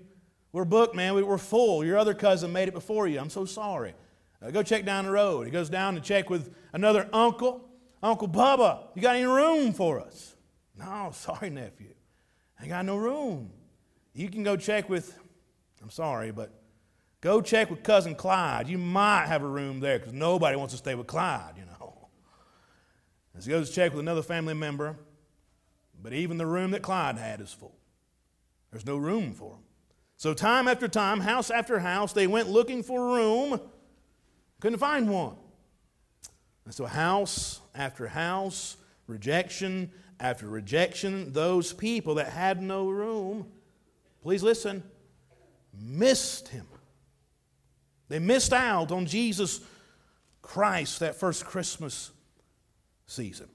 We're 0.52 0.66
booked, 0.66 0.96
man. 0.96 1.14
We, 1.14 1.24
are 1.24 1.38
full. 1.38 1.84
Your 1.84 1.98
other 1.98 2.14
cousin 2.14 2.54
made 2.54 2.68
it 2.68 2.74
before 2.74 3.08
you. 3.08 3.20
I'm 3.20 3.30
so 3.30 3.46
sorry. 3.46 3.94
Uh, 4.42 4.52
go 4.52 4.64
check 4.64 4.86
down 4.86 5.06
the 5.06 5.12
road. 5.12 5.46
He 5.46 5.52
goes 5.52 5.70
down 5.70 5.96
to 5.96 6.02
check 6.02 6.30
with 6.30 6.56
another 6.74 7.10
uncle. 7.12 7.70
Uncle 8.02 8.28
Bubba, 8.28 8.84
you 8.96 9.02
got 9.02 9.16
any 9.16 9.26
room 9.26 9.74
for 9.74 10.00
us? 10.00 10.36
No, 10.78 11.10
sorry, 11.14 11.50
nephew. 11.50 11.94
Ain't 12.60 12.70
got 12.70 12.86
no 12.86 12.98
room. 12.98 13.52
You 14.14 14.30
can 14.30 14.44
go 14.44 14.58
check 14.58 14.90
with, 14.90 15.18
I'm 15.82 15.92
sorry, 15.92 16.32
but 16.32 16.52
go 17.22 17.42
check 17.42 17.70
with 17.70 17.84
cousin 17.84 18.16
Clyde. 18.16 18.68
You 18.68 18.78
might 18.78 19.28
have 19.28 19.44
a 19.44 19.48
room 19.48 19.80
there 19.80 20.00
because 20.00 20.14
nobody 20.14 20.58
wants 20.58 20.74
to 20.74 20.78
stay 20.78 20.96
with 20.96 21.08
Clyde, 21.08 21.54
you 21.58 21.66
know. 21.66 22.08
As 23.38 23.46
he 23.46 23.52
goes 23.52 23.70
to 23.70 23.76
check 23.76 23.92
with 23.92 24.00
another 24.00 24.24
family 24.24 24.56
member, 24.56 24.96
but 26.02 26.14
even 26.14 26.38
the 26.38 26.46
room 26.46 26.72
that 26.72 26.82
Clyde 26.82 27.18
had 27.18 27.42
is 27.42 27.54
full. 27.54 27.76
There's 28.72 28.86
no 28.86 28.98
room 28.98 29.34
for 29.34 29.54
him. 29.54 29.60
So, 30.18 30.34
time 30.34 30.68
after 30.68 30.88
time, 30.88 31.20
house 31.20 31.52
after 31.52 31.78
house, 31.78 32.12
they 32.12 32.26
went 32.26 32.50
looking 32.50 32.82
for 32.82 33.02
a 33.02 33.14
room, 33.14 33.62
couldn't 34.60 34.80
find 34.80 35.08
one. 35.08 35.36
And 36.66 36.74
so, 36.74 36.86
house 36.86 37.62
after 37.76 38.08
house, 38.08 38.78
rejection 39.06 39.92
after 40.20 40.48
rejection, 40.48 41.34
those 41.34 41.74
people 41.74 42.16
that 42.16 42.30
had 42.30 42.62
no 42.62 42.90
room, 42.90 43.48
please 44.22 44.44
listen, 44.44 44.84
missed 45.80 46.48
him. 46.50 46.66
They 48.10 48.20
missed 48.20 48.54
out 48.54 48.92
on 48.92 49.06
Jesus 49.06 49.62
Christ 50.42 51.02
that 51.02 51.16
first 51.16 51.46
Christmas 51.46 52.12
season. 53.06 53.50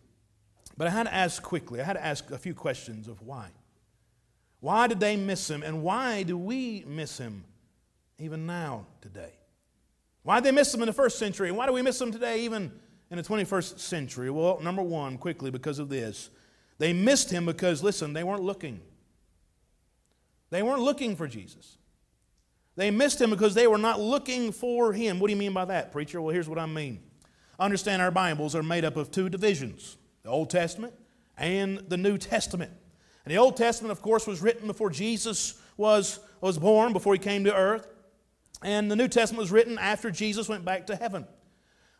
But 0.77 0.89
I 0.89 0.91
had 0.91 1.05
to 1.05 1.15
ask 1.15 1.43
quickly, 1.43 1.81
I 1.81 1.85
had 1.85 1.95
to 1.95 2.05
ask 2.05 2.31
a 2.31 2.39
few 2.39 2.55
questions 2.55 3.09
of 3.09 3.23
why. 3.23 3.49
Why 4.61 4.87
did 4.87 5.01
they 5.01 5.17
miss 5.17 5.51
him? 5.51 5.63
And 5.63 5.83
why 5.83 6.23
do 6.23 6.39
we 6.39 6.85
miss 6.87 7.19
him 7.19 7.45
even 8.19 8.47
now, 8.47 8.87
today? 9.01 9.33
Why 10.23 10.37
did 10.37 10.45
they 10.45 10.53
miss 10.53 10.73
him 10.73 10.83
in 10.83 10.87
the 10.87 10.93
first 10.93 11.19
century? 11.19 11.49
And 11.49 11.57
why 11.57 11.67
do 11.67 11.73
we 11.73 11.83
miss 11.83 12.01
him 12.01 12.13
today, 12.13 12.43
even 12.43 12.71
in 13.11 13.17
the 13.17 13.25
21st 13.25 13.81
century? 13.81 14.31
Well, 14.31 14.61
number 14.61 14.83
one, 14.83 15.19
quickly, 15.19 15.51
because 15.51 15.79
of 15.81 15.89
this. 15.89 16.31
They 16.83 16.93
missed 16.93 17.31
him 17.31 17.47
because, 17.47 17.81
listen, 17.81 18.13
they 18.13 18.25
weren't 18.25 18.43
looking. 18.43 18.81
They 20.51 20.65
weren't 20.65 20.81
looking 20.81 21.15
for 21.15 21.29
Jesus. 21.29 21.79
They 22.75 22.91
missed 22.91 23.21
him 23.21 23.31
because 23.31 23.55
they 23.55 23.69
were 23.69 23.79
not 23.79 24.01
looking 24.01 24.51
for 24.51 24.93
him. 24.93 25.21
What 25.21 25.29
do 25.29 25.33
you 25.33 25.39
mean 25.39 25.53
by 25.53 25.65
that, 25.67 25.93
preacher? 25.93 26.21
Well, 26.21 26.35
here's 26.35 26.49
what 26.49 26.59
I 26.59 26.67
mean. 26.67 26.99
Understand 27.61 28.03
our 28.03 28.11
Bibles 28.11 28.57
are 28.57 28.65
made 28.65 28.85
up 28.85 28.97
of 28.97 29.13
two 29.13 29.29
divisions 29.29 29.97
the 30.25 30.31
Old 30.31 30.51
Testament 30.51 30.93
and 31.39 31.79
the 31.89 31.97
New 31.97 32.19
Testament. 32.19 32.73
And 33.25 33.33
the 33.33 33.39
Old 33.39 33.57
Testament, 33.57 33.93
of 33.93 34.03
course, 34.03 34.27
was 34.27 34.43
written 34.43 34.67
before 34.67 34.91
Jesus 34.91 35.55
was, 35.77 36.19
was 36.41 36.59
born, 36.59 36.93
before 36.93 37.13
he 37.13 37.21
came 37.21 37.45
to 37.45 37.55
earth. 37.55 37.87
And 38.61 38.91
the 38.91 38.97
New 38.97 39.07
Testament 39.07 39.41
was 39.41 39.53
written 39.53 39.79
after 39.79 40.11
Jesus 40.11 40.49
went 40.49 40.65
back 40.65 40.89
to 40.89 40.97
heaven. 40.97 41.29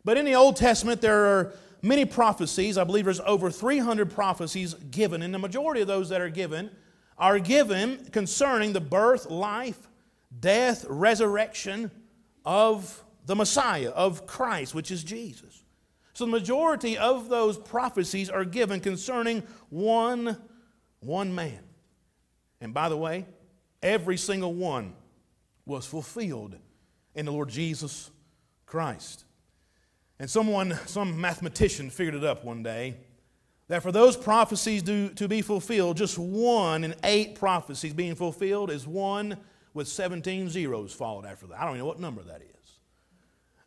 But 0.05 0.17
in 0.17 0.25
the 0.25 0.35
Old 0.35 0.57
Testament, 0.57 1.01
there 1.01 1.25
are 1.27 1.53
many 1.83 2.05
prophecies. 2.05 2.79
I 2.79 2.85
believe 2.85 3.05
there's 3.05 3.21
over 3.21 3.51
300 3.51 4.11
prophecies 4.11 4.75
given. 4.75 5.23
And 5.23 5.35
the 5.35 5.39
majority 5.39 5.81
of 5.81 5.89
those 5.89 6.09
that 6.09 6.21
are 6.21 6.31
given 6.31 6.71
are 7.19 7.39
given 7.39 8.07
concerning 8.13 8.73
the 8.73 8.81
birth, 8.81 9.31
life, 9.31 9.89
death, 10.41 10.87
resurrection 10.89 11.91
of 12.45 13.05
the 13.27 13.37
Messiah, 13.37 13.91
of 13.91 14.27
Christ, 14.27 14.75
which 14.75 14.91
is 14.91 15.05
Jesus. 15.05 15.63
So 16.15 16.25
the 16.25 16.31
majority 16.31 16.99
of 16.99 17.29
those 17.29 17.59
prophecies 17.59 18.31
are 18.31 18.45
given 18.45 18.81
concerning 18.81 19.43
one 19.69 20.37
one 21.03 21.35
man. 21.35 21.59
And 22.61 22.73
by 22.73 22.89
the 22.89 22.97
way, 22.97 23.27
every 23.83 24.17
single 24.17 24.55
one 24.55 24.95
was 25.67 25.85
fulfilled 25.85 26.57
in 27.15 27.27
the 27.27 27.33
Lord 27.33 27.49
Jesus 27.49 28.11
Christ. 28.67 29.25
And 30.19 30.31
someone, 30.31 30.79
some 30.87 31.21
mathematician 31.21 31.91
figured 31.91 32.15
it 32.15 32.25
up 32.25 32.45
one 32.45 32.63
day 32.63 32.97
that 33.69 33.83
for 33.83 33.91
those 33.91 34.17
prophecies 34.17 34.83
to, 34.83 35.09
to 35.11 35.27
be 35.29 35.43
fulfilled, 35.43 35.97
just 35.97 36.19
one 36.19 36.85
in 36.85 36.95
eight 37.05 37.35
prophecies 37.35 37.93
being 37.93 38.15
fulfilled 38.15 38.71
is 38.71 38.87
one 38.87 39.37
with 39.75 39.89
17 39.89 40.51
zeros 40.51 40.93
followed 40.93 41.25
after 41.25 41.47
that. 41.47 41.59
I 41.59 41.65
don't 41.65 41.71
even 41.71 41.81
know 41.81 41.87
what 41.87 42.01
number 42.01 42.23
that 42.23 42.43
is. 42.43 42.53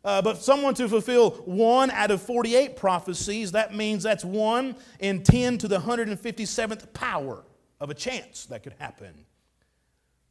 Uh, 0.04 0.22
but 0.22 0.40
someone 0.40 0.72
to 0.74 0.88
fulfill 0.88 1.30
one 1.46 1.90
out 1.90 2.12
of 2.12 2.22
48 2.22 2.76
prophecies, 2.76 3.50
that 3.52 3.74
means 3.74 4.04
that's 4.04 4.24
one 4.24 4.76
in 5.00 5.24
10 5.24 5.58
to 5.58 5.68
the 5.68 5.80
157th 5.80 6.92
power 6.92 7.44
of 7.80 7.90
a 7.90 7.94
chance 7.94 8.46
that 8.46 8.62
could 8.62 8.74
happen. 8.78 9.26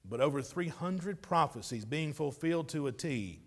But 0.09 0.21
over 0.21 0.41
300 0.41 1.21
prophecies 1.21 1.83
being 1.83 2.13
fulfilled 2.13 2.69
to 2.69 2.87
a 2.87 2.91
T. 2.93 3.41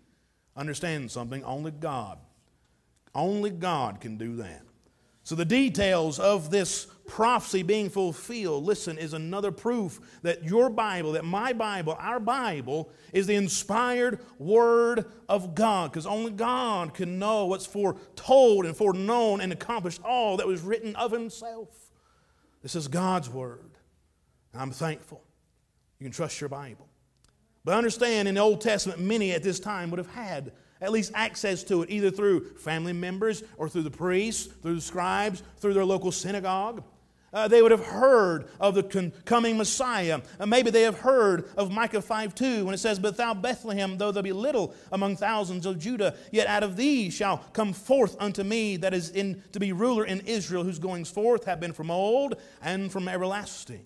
Understand 0.55 1.09
something, 1.09 1.43
only 1.43 1.71
God, 1.71 2.19
only 3.15 3.49
God 3.49 4.01
can 4.01 4.17
do 4.17 4.37
that. 4.37 4.61
So, 5.23 5.35
the 5.35 5.45
details 5.45 6.19
of 6.19 6.49
this 6.49 6.87
prophecy 7.05 7.61
being 7.61 7.89
fulfilled, 7.89 8.63
listen, 8.63 8.97
is 8.97 9.13
another 9.13 9.51
proof 9.51 9.99
that 10.23 10.43
your 10.43 10.69
Bible, 10.71 11.11
that 11.11 11.23
my 11.25 11.53
Bible, 11.53 11.95
our 11.99 12.19
Bible, 12.19 12.89
is 13.13 13.27
the 13.27 13.35
inspired 13.35 14.19
Word 14.39 15.05
of 15.27 15.53
God. 15.53 15.91
Because 15.91 16.07
only 16.07 16.31
God 16.31 16.95
can 16.95 17.19
know 17.19 17.45
what's 17.45 17.67
foretold 17.67 18.65
and 18.65 18.75
foreknown 18.75 19.41
and 19.41 19.53
accomplished 19.53 20.01
all 20.03 20.37
that 20.37 20.47
was 20.47 20.61
written 20.61 20.95
of 20.95 21.11
Himself. 21.11 21.91
This 22.63 22.75
is 22.75 22.87
God's 22.87 23.29
Word. 23.29 23.69
I'm 24.53 24.71
thankful. 24.71 25.23
You 25.99 26.05
can 26.05 26.11
trust 26.11 26.41
your 26.41 26.49
Bible. 26.49 26.88
But 27.69 27.77
understand, 27.77 28.27
in 28.27 28.33
the 28.33 28.41
Old 28.41 28.61
Testament, 28.61 28.99
many 28.99 29.31
at 29.31 29.43
this 29.43 29.59
time 29.59 29.91
would 29.91 29.99
have 29.99 30.11
had 30.11 30.53
at 30.81 30.91
least 30.91 31.11
access 31.13 31.63
to 31.65 31.83
it, 31.83 31.91
either 31.91 32.09
through 32.09 32.55
family 32.55 32.93
members 32.93 33.43
or 33.57 33.69
through 33.69 33.83
the 33.83 33.91
priests, 33.91 34.51
through 34.51 34.73
the 34.73 34.81
scribes, 34.81 35.43
through 35.57 35.75
their 35.75 35.85
local 35.85 36.11
synagogue. 36.11 36.83
Uh, 37.31 37.47
they 37.47 37.61
would 37.61 37.69
have 37.69 37.85
heard 37.85 38.47
of 38.59 38.73
the 38.73 38.81
con- 38.81 39.13
coming 39.23 39.55
Messiah. 39.55 40.19
Uh, 40.39 40.47
maybe 40.47 40.71
they 40.71 40.81
have 40.81 40.97
heard 40.97 41.47
of 41.57 41.71
Micah 41.71 42.01
5 42.01 42.33
2 42.33 42.65
when 42.65 42.73
it 42.73 42.79
says, 42.79 42.97
But 42.97 43.17
thou, 43.17 43.35
Bethlehem, 43.35 43.99
though 43.99 44.11
there 44.11 44.23
be 44.23 44.33
little 44.33 44.73
among 44.91 45.17
thousands 45.17 45.67
of 45.67 45.77
Judah, 45.77 46.15
yet 46.31 46.47
out 46.47 46.63
of 46.63 46.75
thee 46.75 47.11
shall 47.11 47.37
come 47.53 47.73
forth 47.73 48.15
unto 48.19 48.41
me 48.41 48.77
that 48.77 48.95
is 48.95 49.11
in, 49.11 49.43
to 49.51 49.59
be 49.59 49.73
ruler 49.73 50.05
in 50.05 50.21
Israel, 50.21 50.63
whose 50.63 50.79
goings 50.79 51.11
forth 51.11 51.45
have 51.45 51.59
been 51.59 51.73
from 51.73 51.91
old 51.91 52.41
and 52.63 52.91
from 52.91 53.07
everlasting. 53.07 53.85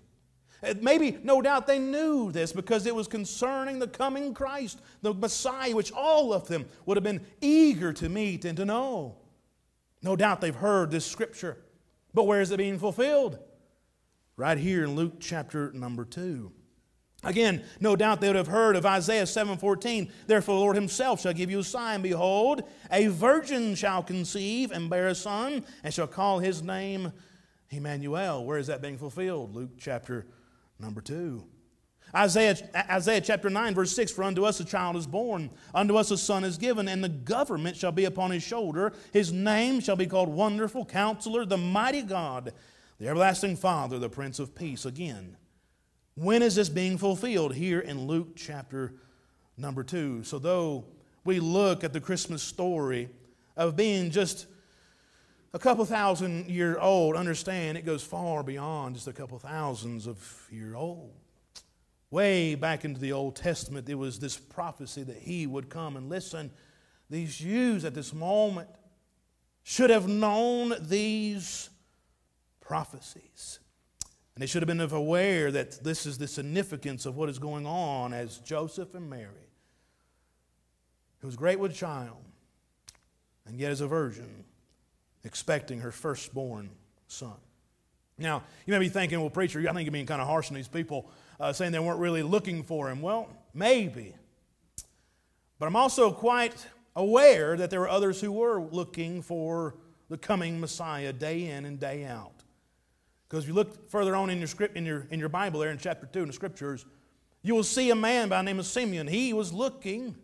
Uh, 0.64 0.74
maybe, 0.82 1.18
no 1.24 1.42
doubt, 1.42 1.68
they 1.68 1.80
knew 1.80 2.32
this 2.32 2.54
because 2.54 2.86
it 2.86 2.96
was 2.96 3.08
concerning 3.08 3.80
the 3.80 3.88
coming 3.88 4.34
Christ, 4.34 4.80
the 5.02 5.14
Messiah, 5.14 5.76
which 5.76 5.92
all 5.92 6.34
of 6.34 6.48
them 6.48 6.66
would 6.86 6.98
have 6.98 7.04
been 7.04 7.26
eager 7.42 7.92
to 7.94 8.10
meet 8.10 8.46
and 8.46 8.56
to 8.58 8.66
know. 8.66 9.18
No 10.02 10.16
doubt 10.16 10.42
they've 10.42 10.56
heard 10.56 10.92
this 10.92 11.06
scripture. 11.06 11.58
But 12.14 12.26
where 12.26 12.42
is 12.42 12.52
it 12.52 12.58
being 12.58 12.80
fulfilled? 12.80 13.40
Right 14.38 14.58
here 14.58 14.84
in 14.84 14.96
Luke 14.96 15.20
chapter 15.20 15.72
number 15.74 16.06
2. 16.06 16.52
Again, 17.24 17.64
no 17.80 17.96
doubt 17.96 18.20
they 18.20 18.28
would 18.28 18.36
have 18.36 18.48
heard 18.48 18.76
of 18.76 18.86
Isaiah 18.86 19.26
7:14. 19.26 20.12
Therefore, 20.28 20.56
the 20.56 20.62
Lord 20.62 20.76
Himself 20.76 21.22
shall 21.22 21.34
give 21.34 21.50
you 21.50 21.60
a 21.60 21.64
sign. 21.64 22.02
Behold, 22.02 22.64
a 22.92 23.08
virgin 23.08 23.76
shall 23.76 24.04
conceive 24.04 24.72
and 24.72 24.90
bear 24.90 25.08
a 25.08 25.16
son, 25.16 25.66
and 25.84 25.94
shall 25.94 26.08
call 26.08 26.40
his 26.40 26.62
name 26.62 27.14
Emmanuel. 27.70 28.44
Where 28.44 28.58
is 28.58 28.68
that 28.68 28.82
being 28.82 28.98
fulfilled? 28.98 29.56
Luke 29.56 29.72
chapter 29.78 30.26
number 30.80 31.02
2. 31.02 31.44
Isaiah, 32.16 32.56
Isaiah 32.92 33.22
chapter 33.22 33.50
9, 33.50 33.74
verse 33.74 33.96
6 33.96 34.12
For 34.12 34.24
unto 34.24 34.46
us 34.46 34.60
a 34.60 34.66
child 34.66 34.96
is 34.96 35.08
born, 35.08 35.50
unto 35.74 35.96
us 35.96 36.12
a 36.12 36.18
son 36.18 36.44
is 36.44 36.58
given, 36.58 36.88
and 36.88 37.04
the 37.04 37.10
government 37.10 37.76
shall 37.76 37.92
be 37.92 38.06
upon 38.06 38.32
his 38.32 38.44
shoulder. 38.44 38.94
His 39.12 39.32
name 39.32 39.80
shall 39.80 39.96
be 39.96 40.06
called 40.06 40.30
Wonderful, 40.30 40.86
Counselor, 40.86 41.46
the 41.46 41.58
Mighty 41.58 42.04
God, 42.04 42.54
the 43.00 43.08
Everlasting 43.08 43.56
Father, 43.56 43.98
the 43.98 44.10
Prince 44.10 44.38
of 44.38 44.54
Peace. 44.54 44.86
Again, 44.86 45.38
when 46.16 46.44
is 46.44 46.54
this 46.56 46.70
being 46.70 47.00
fulfilled? 47.00 47.56
Here 47.56 47.80
in 47.80 48.06
Luke 48.06 48.36
chapter 48.36 48.94
number 49.58 49.84
2. 49.84 50.24
So, 50.24 50.38
though 50.38 50.86
we 51.26 51.40
look 51.40 51.84
at 51.84 51.94
the 51.94 52.02
Christmas 52.02 52.44
story 52.44 53.10
of 53.58 53.76
being 53.76 54.12
just 54.12 54.46
a 55.54 55.60
couple 55.60 55.86
thousand 55.86 56.50
year 56.50 56.80
old, 56.80 57.16
understand 57.16 57.78
it 57.78 57.86
goes 57.86 58.04
far 58.04 58.44
beyond 58.44 58.96
just 58.96 59.08
a 59.08 59.14
couple 59.14 59.38
thousands 59.38 60.08
of 60.08 60.48
year 60.52 60.76
old. 60.76 61.14
Way 62.10 62.56
back 62.56 62.86
into 62.86 63.00
the 63.00 63.12
Old 63.12 63.36
Testament, 63.36 63.86
there 63.86 63.98
was 63.98 64.20
this 64.20 64.38
prophecy 64.38 65.04
that 65.04 65.18
he 65.18 65.48
would 65.48 65.70
come. 65.70 65.98
And 65.98 66.10
listen, 66.10 66.52
these 67.10 67.38
Jews 67.38 67.86
at 67.86 67.94
this 67.94 68.14
moment 68.14 68.70
should 69.64 69.90
have 69.90 70.08
known 70.08 70.74
these 70.82 71.70
prophecies. 72.60 73.60
And 74.36 74.42
they 74.42 74.48
should 74.48 74.62
have 74.64 74.68
been 74.68 74.82
aware 74.82 75.52
that 75.52 75.84
this 75.84 76.06
is 76.06 76.18
the 76.18 76.28
significance 76.28 77.06
of 77.06 77.16
what 77.16 77.30
is 77.30 77.38
going 77.40 77.66
on 77.66 78.14
as 78.14 78.40
Joseph 78.40 78.96
and 78.96 79.10
Mary, 79.10 79.50
who 81.20 81.28
was 81.28 81.36
great 81.36 81.60
with 81.60 81.76
child, 81.76 82.24
and 83.46 83.60
yet 83.60 83.72
as 83.72 83.82
a 83.82 83.88
virgin, 83.88 84.46
expecting 85.24 85.80
her 85.80 85.92
firstborn 85.92 86.70
son. 87.08 87.36
Now, 88.18 88.44
you 88.66 88.74
may 88.74 88.80
be 88.80 88.90
thinking, 88.90 89.20
well, 89.20 89.30
preacher, 89.30 89.60
I 89.60 89.74
think 89.74 89.86
you're 89.86 89.92
being 89.92 90.06
kind 90.06 90.22
of 90.22 90.28
harsh 90.28 90.50
on 90.50 90.56
these 90.56 90.68
people, 90.68 91.10
uh, 91.40 91.52
saying 91.52 91.72
they 91.72 91.80
weren't 91.80 92.00
really 92.00 92.24
looking 92.24 92.64
for 92.64 92.90
him. 92.90 93.02
Well, 93.02 93.30
maybe. 93.54 94.16
But 95.58 95.68
I'm 95.68 95.76
also 95.76 96.12
quite 96.12 96.68
aware 96.96 97.58
that 97.58 97.70
there 97.70 97.80
were 97.80 97.90
others 97.90 98.22
who 98.22 98.32
were 98.32 98.62
looking 98.62 99.22
for 99.22 99.76
the 100.10 100.18
coming 100.18 100.60
Messiah 100.60 101.12
day 101.12 101.48
in 101.48 101.66
and 101.66 101.80
day 101.80 102.06
out. 102.06 102.44
Because 103.28 103.46
if 103.46 103.48
you 103.48 103.56
look 103.56 103.90
further 103.90 104.16
on 104.16 104.30
in 104.30 104.38
your, 104.38 104.48
script, 104.48 104.78
in, 104.78 104.86
your, 104.86 105.08
in 105.10 105.20
your 105.20 105.30
Bible 105.30 105.60
there 105.60 105.72
in 105.72 105.80
chapter 105.80 106.06
2 106.06 106.20
in 106.20 106.28
the 106.28 106.34
scriptures, 106.34 106.86
you 107.42 107.56
will 107.56 107.64
see 107.64 107.90
a 107.90 107.96
man 107.96 108.30
by 108.30 108.38
the 108.38 108.44
name 108.44 108.60
of 108.60 108.66
Simeon. 108.68 109.08
He 109.08 109.34
was 109.34 109.52
looking 109.52 110.16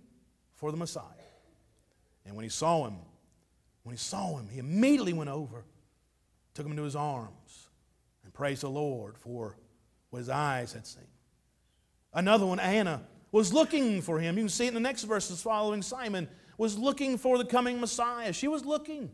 for 0.55 0.71
the 0.71 0.77
Messiah. 0.77 1.03
And 2.25 2.35
when 2.35 2.43
he 2.43 2.49
saw 2.49 2.85
him, 2.85 2.97
when 3.83 3.93
he 3.93 3.99
saw 3.99 4.37
him, 4.37 4.47
he 4.49 4.59
immediately 4.59 5.13
went 5.13 5.29
over, 5.29 5.65
took 6.53 6.65
him 6.65 6.71
into 6.71 6.83
his 6.83 6.95
arms, 6.95 7.69
and 8.23 8.33
praised 8.33 8.63
the 8.63 8.69
Lord 8.69 9.17
for 9.17 9.57
what 10.09 10.19
his 10.19 10.29
eyes 10.29 10.73
had 10.73 10.85
seen. 10.85 11.03
Another 12.13 12.45
one, 12.45 12.59
Anna, 12.59 13.01
was 13.31 13.53
looking 13.53 14.01
for 14.01 14.19
him. 14.19 14.37
You 14.37 14.43
can 14.43 14.49
see 14.49 14.65
it 14.65 14.69
in 14.69 14.73
the 14.73 14.79
next 14.79 15.03
verses 15.03 15.41
following 15.41 15.81
Simon, 15.81 16.27
was 16.57 16.77
looking 16.77 17.17
for 17.17 17.37
the 17.37 17.45
coming 17.45 17.79
Messiah. 17.79 18.33
She 18.33 18.47
was 18.47 18.65
looking. 18.65 19.11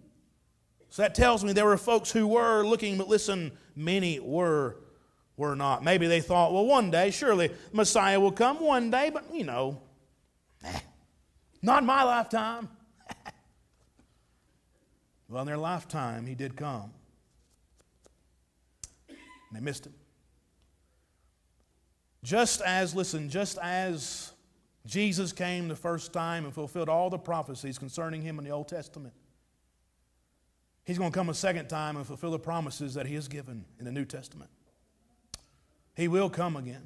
So 0.89 1.01
that 1.01 1.13
tells 1.13 1.43
me 1.43 1.53
there 1.53 1.65
were 1.65 1.77
folks 1.77 2.11
who 2.11 2.27
were 2.27 2.63
looking, 2.63 2.97
but 2.97 3.07
listen, 3.07 3.51
many 3.75 4.19
were 4.19 4.77
were 5.37 5.55
not. 5.55 5.83
Maybe 5.83 6.07
they 6.07 6.21
thought, 6.21 6.53
well, 6.53 6.65
one 6.65 6.91
day, 6.91 7.11
surely 7.11 7.51
Messiah 7.73 8.19
will 8.19 8.31
come 8.31 8.61
one 8.61 8.89
day, 8.89 9.09
but 9.09 9.25
you 9.33 9.43
know, 9.43 9.81
eh, 10.63 10.79
not 11.61 11.83
in 11.83 11.85
my 11.85 12.03
lifetime. 12.03 12.69
Well, 15.29 15.41
in 15.41 15.47
their 15.47 15.57
lifetime, 15.57 16.25
he 16.25 16.35
did 16.35 16.55
come. 16.55 16.91
And 19.07 19.17
they 19.53 19.59
missed 19.59 19.85
him. 19.85 19.93
Just 22.23 22.61
as, 22.61 22.95
listen, 22.95 23.29
just 23.29 23.57
as 23.59 24.31
Jesus 24.85 25.31
came 25.31 25.67
the 25.67 25.75
first 25.75 26.13
time 26.13 26.45
and 26.45 26.53
fulfilled 26.53 26.89
all 26.89 27.09
the 27.09 27.17
prophecies 27.17 27.77
concerning 27.77 28.21
him 28.21 28.37
in 28.37 28.45
the 28.45 28.51
Old 28.51 28.67
Testament, 28.67 29.13
he's 30.85 30.97
going 30.97 31.11
to 31.11 31.17
come 31.17 31.29
a 31.29 31.33
second 31.33 31.67
time 31.67 31.97
and 31.97 32.05
fulfill 32.05 32.31
the 32.31 32.39
promises 32.39 32.93
that 32.95 33.07
he 33.07 33.15
has 33.15 33.27
given 33.27 33.65
in 33.79 33.85
the 33.85 33.91
New 33.91 34.05
Testament. 34.05 34.49
He 35.95 36.07
will 36.07 36.29
come 36.29 36.55
again. 36.55 36.85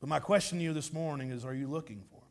But 0.00 0.08
my 0.08 0.20
question 0.20 0.58
to 0.58 0.64
you 0.64 0.72
this 0.72 0.92
morning 0.92 1.30
is 1.30 1.44
are 1.44 1.54
you 1.54 1.66
looking 1.66 2.02
for 2.10 2.16
him? 2.16 2.22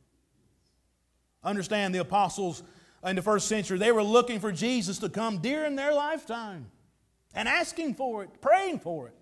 Understand 1.43 1.93
the 1.93 1.99
apostles 1.99 2.63
in 3.05 3.15
the 3.15 3.21
first 3.21 3.47
century, 3.47 3.77
they 3.77 3.91
were 3.91 4.03
looking 4.03 4.39
for 4.39 4.51
Jesus 4.51 4.97
to 4.99 5.09
come 5.09 5.39
during 5.39 5.75
their 5.75 5.93
lifetime 5.93 6.71
and 7.33 7.47
asking 7.47 7.95
for 7.95 8.23
it, 8.23 8.41
praying 8.41 8.79
for 8.79 9.07
it. 9.07 9.15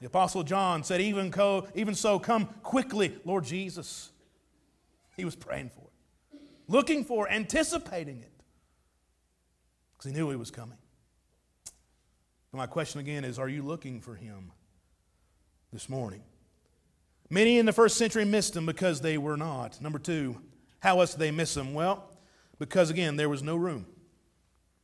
The 0.00 0.06
Apostle 0.08 0.42
John 0.42 0.82
said, 0.82 1.00
even, 1.00 1.30
co, 1.30 1.66
even 1.74 1.94
so, 1.94 2.18
come 2.18 2.46
quickly, 2.62 3.16
Lord 3.24 3.44
Jesus. 3.44 4.10
He 5.16 5.24
was 5.24 5.36
praying 5.36 5.70
for 5.70 5.82
it, 5.82 6.40
looking 6.66 7.04
for, 7.04 7.28
anticipating 7.30 8.18
it, 8.18 8.32
because 9.92 10.10
he 10.10 10.16
knew 10.16 10.28
he 10.30 10.36
was 10.36 10.50
coming. 10.50 10.78
And 12.52 12.58
my 12.58 12.66
question 12.66 13.00
again 13.00 13.24
is 13.24 13.38
Are 13.38 13.48
you 13.48 13.62
looking 13.62 14.00
for 14.00 14.14
him 14.14 14.52
this 15.72 15.88
morning? 15.88 16.22
Many 17.30 17.58
in 17.58 17.64
the 17.64 17.72
first 17.72 17.96
century 17.96 18.24
missed 18.24 18.56
him 18.56 18.66
because 18.66 19.00
they 19.00 19.16
were 19.16 19.36
not. 19.36 19.80
Number 19.80 19.98
two, 19.98 20.40
how 20.80 21.00
else 21.00 21.12
did 21.12 21.20
they 21.20 21.30
miss 21.30 21.56
him? 21.56 21.72
Well, 21.72 22.11
because 22.62 22.90
again, 22.90 23.16
there 23.16 23.28
was 23.28 23.42
no 23.42 23.56
room. 23.56 23.84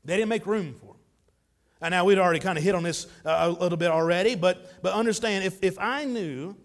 They 0.04 0.16
didn't 0.16 0.30
make 0.30 0.46
room 0.46 0.74
for 0.74 0.86
him. 0.86 1.00
And 1.80 1.92
now 1.92 2.04
we'd 2.04 2.18
already 2.18 2.40
kind 2.40 2.58
of 2.58 2.64
hit 2.64 2.74
on 2.74 2.82
this 2.82 3.06
uh, 3.24 3.36
a 3.38 3.50
little 3.50 3.78
bit 3.78 3.92
already, 3.92 4.34
but, 4.34 4.82
but 4.82 4.94
understand 4.94 5.44
if, 5.44 5.62
if 5.62 5.78
I 5.78 6.04
knew, 6.04 6.56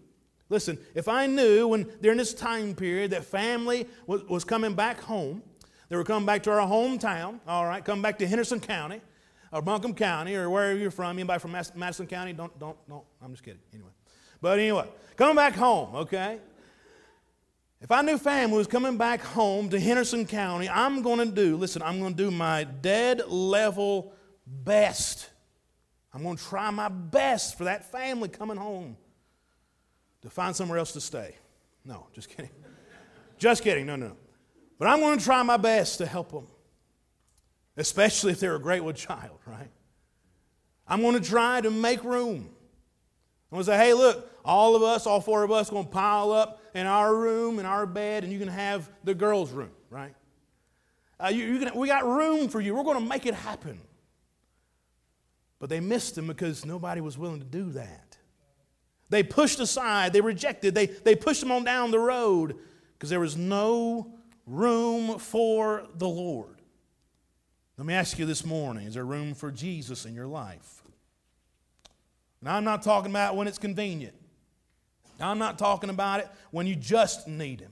listen, 0.48 0.76
if 0.92 1.06
I 1.06 1.28
knew 1.28 1.68
when 1.68 1.88
during 2.02 2.18
this 2.18 2.34
time 2.34 2.74
period 2.74 3.12
that 3.12 3.24
family 3.24 3.86
was, 4.08 4.24
was 4.24 4.42
coming 4.42 4.74
back 4.74 5.00
home, 5.00 5.40
they 5.88 5.94
were 5.94 6.02
coming 6.02 6.26
back 6.26 6.42
to 6.44 6.50
our 6.50 6.66
hometown, 6.66 7.38
all 7.46 7.64
right, 7.64 7.84
coming 7.84 8.02
back 8.02 8.18
to 8.18 8.26
Henderson 8.26 8.58
County 8.58 9.00
or 9.52 9.62
Buncombe 9.62 9.94
County 9.94 10.34
or 10.34 10.50
wherever 10.50 10.76
you're 10.76 10.90
from, 10.90 11.16
anybody 11.16 11.38
from 11.38 11.52
Madison 11.52 12.08
County, 12.08 12.32
don't, 12.32 12.58
don't, 12.58 12.76
don't, 12.88 13.04
I'm 13.22 13.30
just 13.30 13.44
kidding, 13.44 13.60
anyway. 13.72 13.90
But 14.40 14.58
anyway, 14.58 14.88
coming 15.14 15.36
back 15.36 15.54
home, 15.54 15.94
okay? 15.94 16.40
If 17.84 17.92
I 17.92 18.00
knew 18.00 18.16
family 18.16 18.56
was 18.56 18.66
coming 18.66 18.96
back 18.96 19.20
home 19.20 19.68
to 19.68 19.78
Henderson 19.78 20.24
County, 20.24 20.70
I'm 20.70 21.02
going 21.02 21.18
to 21.18 21.26
do, 21.26 21.58
listen, 21.58 21.82
I'm 21.82 22.00
going 22.00 22.14
to 22.14 22.16
do 22.16 22.30
my 22.30 22.64
dead 22.64 23.28
level 23.28 24.14
best. 24.46 25.28
I'm 26.14 26.22
going 26.22 26.38
to 26.38 26.42
try 26.42 26.70
my 26.70 26.88
best 26.88 27.58
for 27.58 27.64
that 27.64 27.92
family 27.92 28.30
coming 28.30 28.56
home 28.56 28.96
to 30.22 30.30
find 30.30 30.56
somewhere 30.56 30.78
else 30.78 30.92
to 30.92 31.00
stay. 31.02 31.36
No, 31.84 32.06
just 32.14 32.30
kidding. 32.30 32.48
just 33.38 33.62
kidding. 33.62 33.84
No, 33.84 33.96
no. 33.96 34.16
But 34.78 34.88
I'm 34.88 35.00
going 35.00 35.18
to 35.18 35.24
try 35.24 35.42
my 35.42 35.58
best 35.58 35.98
to 35.98 36.06
help 36.06 36.32
them, 36.32 36.46
especially 37.76 38.32
if 38.32 38.40
they're 38.40 38.56
a 38.56 38.60
Greatwood 38.60 38.96
child, 38.96 39.40
right? 39.44 39.68
I'm 40.88 41.02
going 41.02 41.20
to 41.22 41.28
try 41.28 41.60
to 41.60 41.70
make 41.70 42.02
room. 42.02 42.48
I'm 43.52 43.56
going 43.56 43.60
to 43.60 43.70
say, 43.70 43.76
hey, 43.76 43.92
look, 43.92 44.30
all 44.42 44.74
of 44.74 44.82
us, 44.82 45.06
all 45.06 45.20
four 45.20 45.42
of 45.42 45.52
us, 45.52 45.68
going 45.68 45.84
to 45.84 45.90
pile 45.90 46.32
up 46.32 46.62
in 46.74 46.86
our 46.86 47.14
room, 47.14 47.58
in 47.58 47.66
our 47.66 47.86
bed, 47.86 48.24
and 48.24 48.32
you 48.32 48.38
can 48.38 48.48
have 48.48 48.90
the 49.04 49.14
girls' 49.14 49.52
room, 49.52 49.70
right? 49.90 50.14
Uh, 51.18 51.28
you, 51.28 51.44
you 51.44 51.58
can, 51.60 51.78
we 51.78 51.86
got 51.86 52.04
room 52.04 52.48
for 52.48 52.60
you. 52.60 52.74
We're 52.74 52.82
going 52.82 52.98
to 53.00 53.08
make 53.08 53.26
it 53.26 53.34
happen. 53.34 53.80
But 55.60 55.70
they 55.70 55.80
missed 55.80 56.18
him 56.18 56.26
because 56.26 56.66
nobody 56.66 57.00
was 57.00 57.16
willing 57.16 57.38
to 57.38 57.46
do 57.46 57.70
that. 57.70 58.18
They 59.08 59.22
pushed 59.22 59.60
aside, 59.60 60.12
they 60.12 60.20
rejected, 60.20 60.74
they, 60.74 60.86
they 60.86 61.14
pushed 61.14 61.42
him 61.42 61.52
on 61.52 61.62
down 61.62 61.90
the 61.90 61.98
road 61.98 62.56
because 62.94 63.10
there 63.10 63.20
was 63.20 63.36
no 63.36 64.14
room 64.46 65.18
for 65.18 65.86
the 65.96 66.08
Lord. 66.08 66.60
Let 67.76 67.86
me 67.86 67.94
ask 67.94 68.18
you 68.18 68.26
this 68.26 68.44
morning 68.44 68.86
is 68.86 68.94
there 68.94 69.04
room 69.04 69.34
for 69.34 69.50
Jesus 69.50 70.04
in 70.04 70.14
your 70.14 70.26
life? 70.26 70.82
Now, 72.40 72.56
I'm 72.56 72.64
not 72.64 72.82
talking 72.82 73.10
about 73.10 73.36
when 73.36 73.48
it's 73.48 73.58
convenient. 73.58 74.14
I'm 75.20 75.38
not 75.38 75.58
talking 75.58 75.90
about 75.90 76.20
it 76.20 76.28
when 76.50 76.66
you 76.66 76.76
just 76.76 77.28
need 77.28 77.60
Him. 77.60 77.70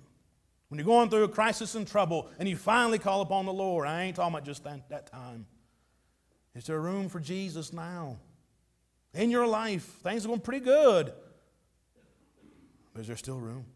When 0.68 0.78
you're 0.78 0.86
going 0.86 1.10
through 1.10 1.24
a 1.24 1.28
crisis 1.28 1.74
and 1.74 1.86
trouble 1.86 2.30
and 2.38 2.48
you 2.48 2.56
finally 2.56 2.98
call 2.98 3.20
upon 3.20 3.44
the 3.44 3.52
Lord, 3.52 3.86
I 3.86 4.04
ain't 4.04 4.16
talking 4.16 4.32
about 4.32 4.44
just 4.44 4.64
that, 4.64 4.88
that 4.88 5.06
time. 5.06 5.46
Is 6.54 6.64
there 6.64 6.80
room 6.80 7.08
for 7.08 7.20
Jesus 7.20 7.72
now? 7.72 8.16
In 9.14 9.30
your 9.30 9.46
life, 9.46 9.84
things 10.02 10.24
are 10.24 10.28
going 10.28 10.40
pretty 10.40 10.64
good. 10.64 11.12
But 12.92 13.02
is 13.02 13.06
there 13.06 13.16
still 13.16 13.38
room? 13.38 13.66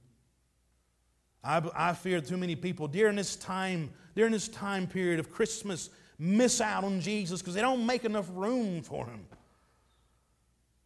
I, 1.45 1.63
I 1.75 1.93
fear 1.93 2.21
too 2.21 2.37
many 2.37 2.57
people 2.57 2.89
during 2.89 3.17
this 3.17 3.37
time, 3.37 3.91
during 4.15 4.33
this 4.33 4.49
time 4.49 4.87
period 4.87 5.21
of 5.21 5.31
Christmas, 5.31 5.91
miss 6.19 6.61
out 6.61 6.83
on 6.85 7.01
Jesus 7.01 7.41
because 7.41 7.55
they 7.55 7.61
don't 7.61 7.87
make 7.87 8.05
enough 8.05 8.29
room 8.33 8.83
for 8.83 9.07
him. 9.07 9.27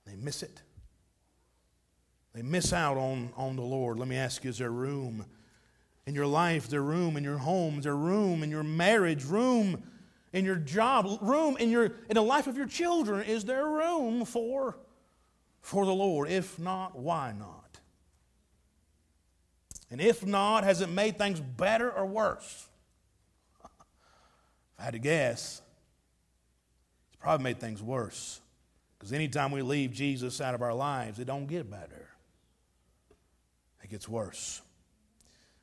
They 0.07 0.16
miss 0.16 0.43
it. 0.43 0.62
They 2.35 2.43
miss 2.43 2.73
out 2.73 2.97
on, 2.97 3.31
on 3.37 3.57
the 3.57 3.62
Lord. 3.62 3.99
Let 3.99 4.09
me 4.09 4.16
ask 4.16 4.45
you, 4.45 4.51
is 4.51 4.59
there 4.59 4.71
room 4.71 5.25
in 6.07 6.14
your 6.14 6.27
life? 6.27 6.69
There 6.69 6.83
room 6.83 7.16
in 7.16 7.25
your 7.25 7.38
home? 7.38 7.81
There 7.81 7.97
room 7.97 8.43
in 8.43 8.51
your 8.51 8.62
marriage? 8.62 9.25
Room 9.25 9.83
in 10.33 10.45
your 10.45 10.57
job, 10.57 11.19
room 11.21 11.57
in, 11.59 11.71
your, 11.71 11.87
in 12.09 12.14
the 12.14 12.23
life 12.23 12.47
of 12.47 12.57
your 12.57 12.66
children. 12.66 13.27
Is 13.27 13.45
there 13.45 13.66
room 13.66 14.25
for, 14.25 14.79
for 15.61 15.85
the 15.85 15.93
Lord? 15.93 16.31
If 16.31 16.59
not, 16.59 16.97
why 16.97 17.35
not? 17.37 17.81
And 19.90 20.01
if 20.01 20.25
not, 20.25 20.62
has 20.62 20.81
it 20.81 20.88
made 20.88 21.19
things 21.19 21.40
better 21.40 21.90
or 21.90 22.07
worse? 22.07 22.69
if 23.64 23.71
I 24.79 24.85
had 24.85 24.93
to 24.93 25.01
guess, 25.01 25.62
it's 27.09 27.16
probably 27.21 27.43
made 27.43 27.59
things 27.59 27.83
worse. 27.83 28.40
Because 28.97 29.12
anytime 29.12 29.51
we 29.51 29.62
leave 29.62 29.90
Jesus 29.90 30.40
out 30.40 30.55
of 30.55 30.62
our 30.62 30.75
lives, 30.75 31.19
it 31.19 31.25
don't 31.25 31.47
get 31.47 31.69
better. 31.69 32.10
Gets 33.90 34.09
worse. 34.09 34.62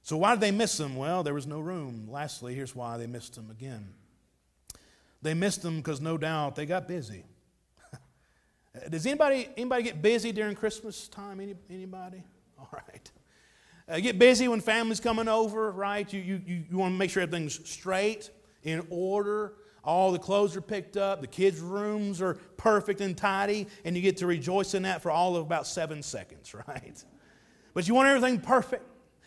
So 0.04 0.18
why 0.18 0.36
did 0.36 0.42
they 0.42 0.52
miss 0.52 0.80
him? 0.80 0.96
Well, 0.96 1.24
there 1.24 1.34
was 1.34 1.48
no 1.48 1.60
room. 1.60 2.08
Lastly, 2.10 2.54
here's 2.54 2.76
why 2.76 2.98
they 2.98 3.08
missed 3.08 3.38
him 3.38 3.50
again. 3.50 3.90
They 5.22 5.34
missed 5.34 5.62
them 5.62 5.78
because 5.78 6.02
no 6.02 6.18
doubt 6.18 6.56
they 6.56 6.66
got 6.66 6.88
busy. 6.88 7.24
Does 8.90 9.06
anybody, 9.06 9.50
anybody 9.58 9.84
get 9.84 10.02
busy 10.02 10.32
during 10.32 10.56
Christmas 10.56 11.08
time? 11.08 11.40
Any, 11.40 11.56
anybody? 11.70 12.24
All 12.60 12.70
right. 12.72 13.12
Uh, 13.90 14.00
get 14.00 14.20
busy 14.20 14.48
when 14.48 14.60
family's 14.60 15.00
coming 15.00 15.28
over, 15.28 15.72
right? 15.72 16.12
You, 16.12 16.20
you, 16.20 16.42
you, 16.46 16.64
you 16.72 16.78
want 16.78 16.94
to 16.94 16.98
make 16.98 17.10
sure 17.10 17.24
everything's 17.24 17.68
straight, 17.70 18.30
in 18.64 18.86
order. 18.90 19.54
all 19.84 20.12
the 20.12 20.20
clothes 20.20 20.58
are 20.58 20.62
picked 20.62 20.98
up, 20.98 21.22
the 21.22 21.28
kids' 21.28 21.62
rooms 21.62 22.22
are 22.22 22.34
perfect 22.58 23.00
and 23.00 23.18
tidy, 23.18 23.68
and 23.86 23.96
you 23.96 24.02
get 24.02 24.18
to 24.18 24.28
rejoice 24.28 24.74
in 24.74 24.84
that 24.84 25.02
for 25.02 25.10
all 25.10 25.38
of 25.38 25.46
about 25.46 25.66
seven 25.66 26.04
seconds, 26.04 26.54
right? 26.68 27.04
But 27.78 27.88
you 27.88 27.94
want 27.94 28.08
everything 28.08 28.40
perfect. 28.40 28.84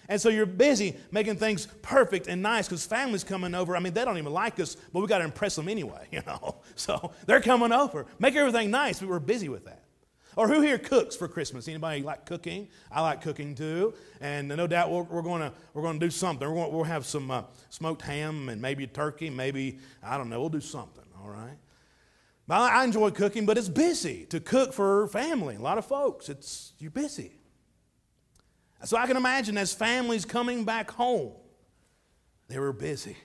And 0.09 0.21
so 0.21 0.29
you're 0.29 0.45
busy 0.45 0.97
making 1.13 1.37
things 1.37 1.69
perfect 1.83 2.27
and 2.27 2.43
nice 2.43 2.67
because 2.67 2.85
family's 2.85 3.23
coming 3.23 3.55
over. 3.55 3.77
I 3.77 3.79
mean, 3.79 3.93
they 3.93 4.05
don't 4.05 4.19
even 4.19 4.33
like 4.33 4.59
us, 4.59 4.77
but 4.93 4.99
we 4.99 5.07
got 5.07 5.19
to 5.19 5.25
impress 5.25 5.55
them 5.55 5.69
anyway, 5.69 6.09
you 6.11 6.21
know. 6.27 6.57
So 6.75 7.13
they're 7.27 7.41
coming 7.41 7.71
over. 7.71 8.07
Make 8.19 8.35
everything 8.35 8.73
nice, 8.73 8.99
but 8.99 9.09
we're 9.09 9.21
busy 9.21 9.49
with 9.49 9.67
that. 9.67 9.85
Or 10.35 10.49
who 10.49 10.63
here 10.63 10.79
cooks 10.79 11.15
for 11.15 11.29
Christmas? 11.29 11.69
Anybody 11.69 12.03
like 12.03 12.27
cooking? 12.27 12.67
I 12.91 13.03
like 13.03 13.23
cooking 13.23 13.55
too, 13.55 13.95
and 14.21 14.49
no 14.49 14.67
doubt 14.67 14.91
we're, 14.91 15.05
we're 15.05 15.23
going 15.23 15.43
to 15.43 15.53
we're 15.73 15.93
to 15.93 15.99
do 16.01 16.11
something. 16.11 16.49
We're 16.49 16.57
going, 16.57 16.73
we'll 16.73 16.83
have 16.83 17.07
some 17.07 17.31
uh, 17.31 17.45
smoked 17.69 18.03
ham 18.03 18.49
and 18.49 18.61
maybe 18.61 18.83
a 18.83 18.89
turkey, 18.89 19.31
maybe 19.31 19.79
I 20.03 20.19
don't 20.19 20.29
know. 20.29 20.41
We'll 20.41 20.49
do 20.49 20.61
something. 20.61 21.05
All 21.23 21.31
right. 21.31 21.57
But 22.49 22.63
I, 22.63 22.81
I 22.81 22.85
enjoy 22.85 23.13
cooking, 23.13 23.47
but 23.47 23.59
it's 23.59 23.69
busy 23.69 24.25
to 24.25 24.41
cook 24.41 24.73
for 24.73 25.07
family. 25.07 25.55
A 25.55 25.61
lot 25.61 25.79
of 25.79 25.87
folks, 25.87 26.29
it's 26.29 26.73
you're 26.81 26.91
busy. 26.91 27.37
So 28.85 28.97
I 28.97 29.07
can 29.07 29.17
imagine 29.17 29.59
as 29.59 29.73
families 29.73 30.25
coming 30.25 30.65
back 30.65 30.91
home, 30.91 31.33
they 32.49 32.59
were 32.59 32.73
busy. 32.73 33.17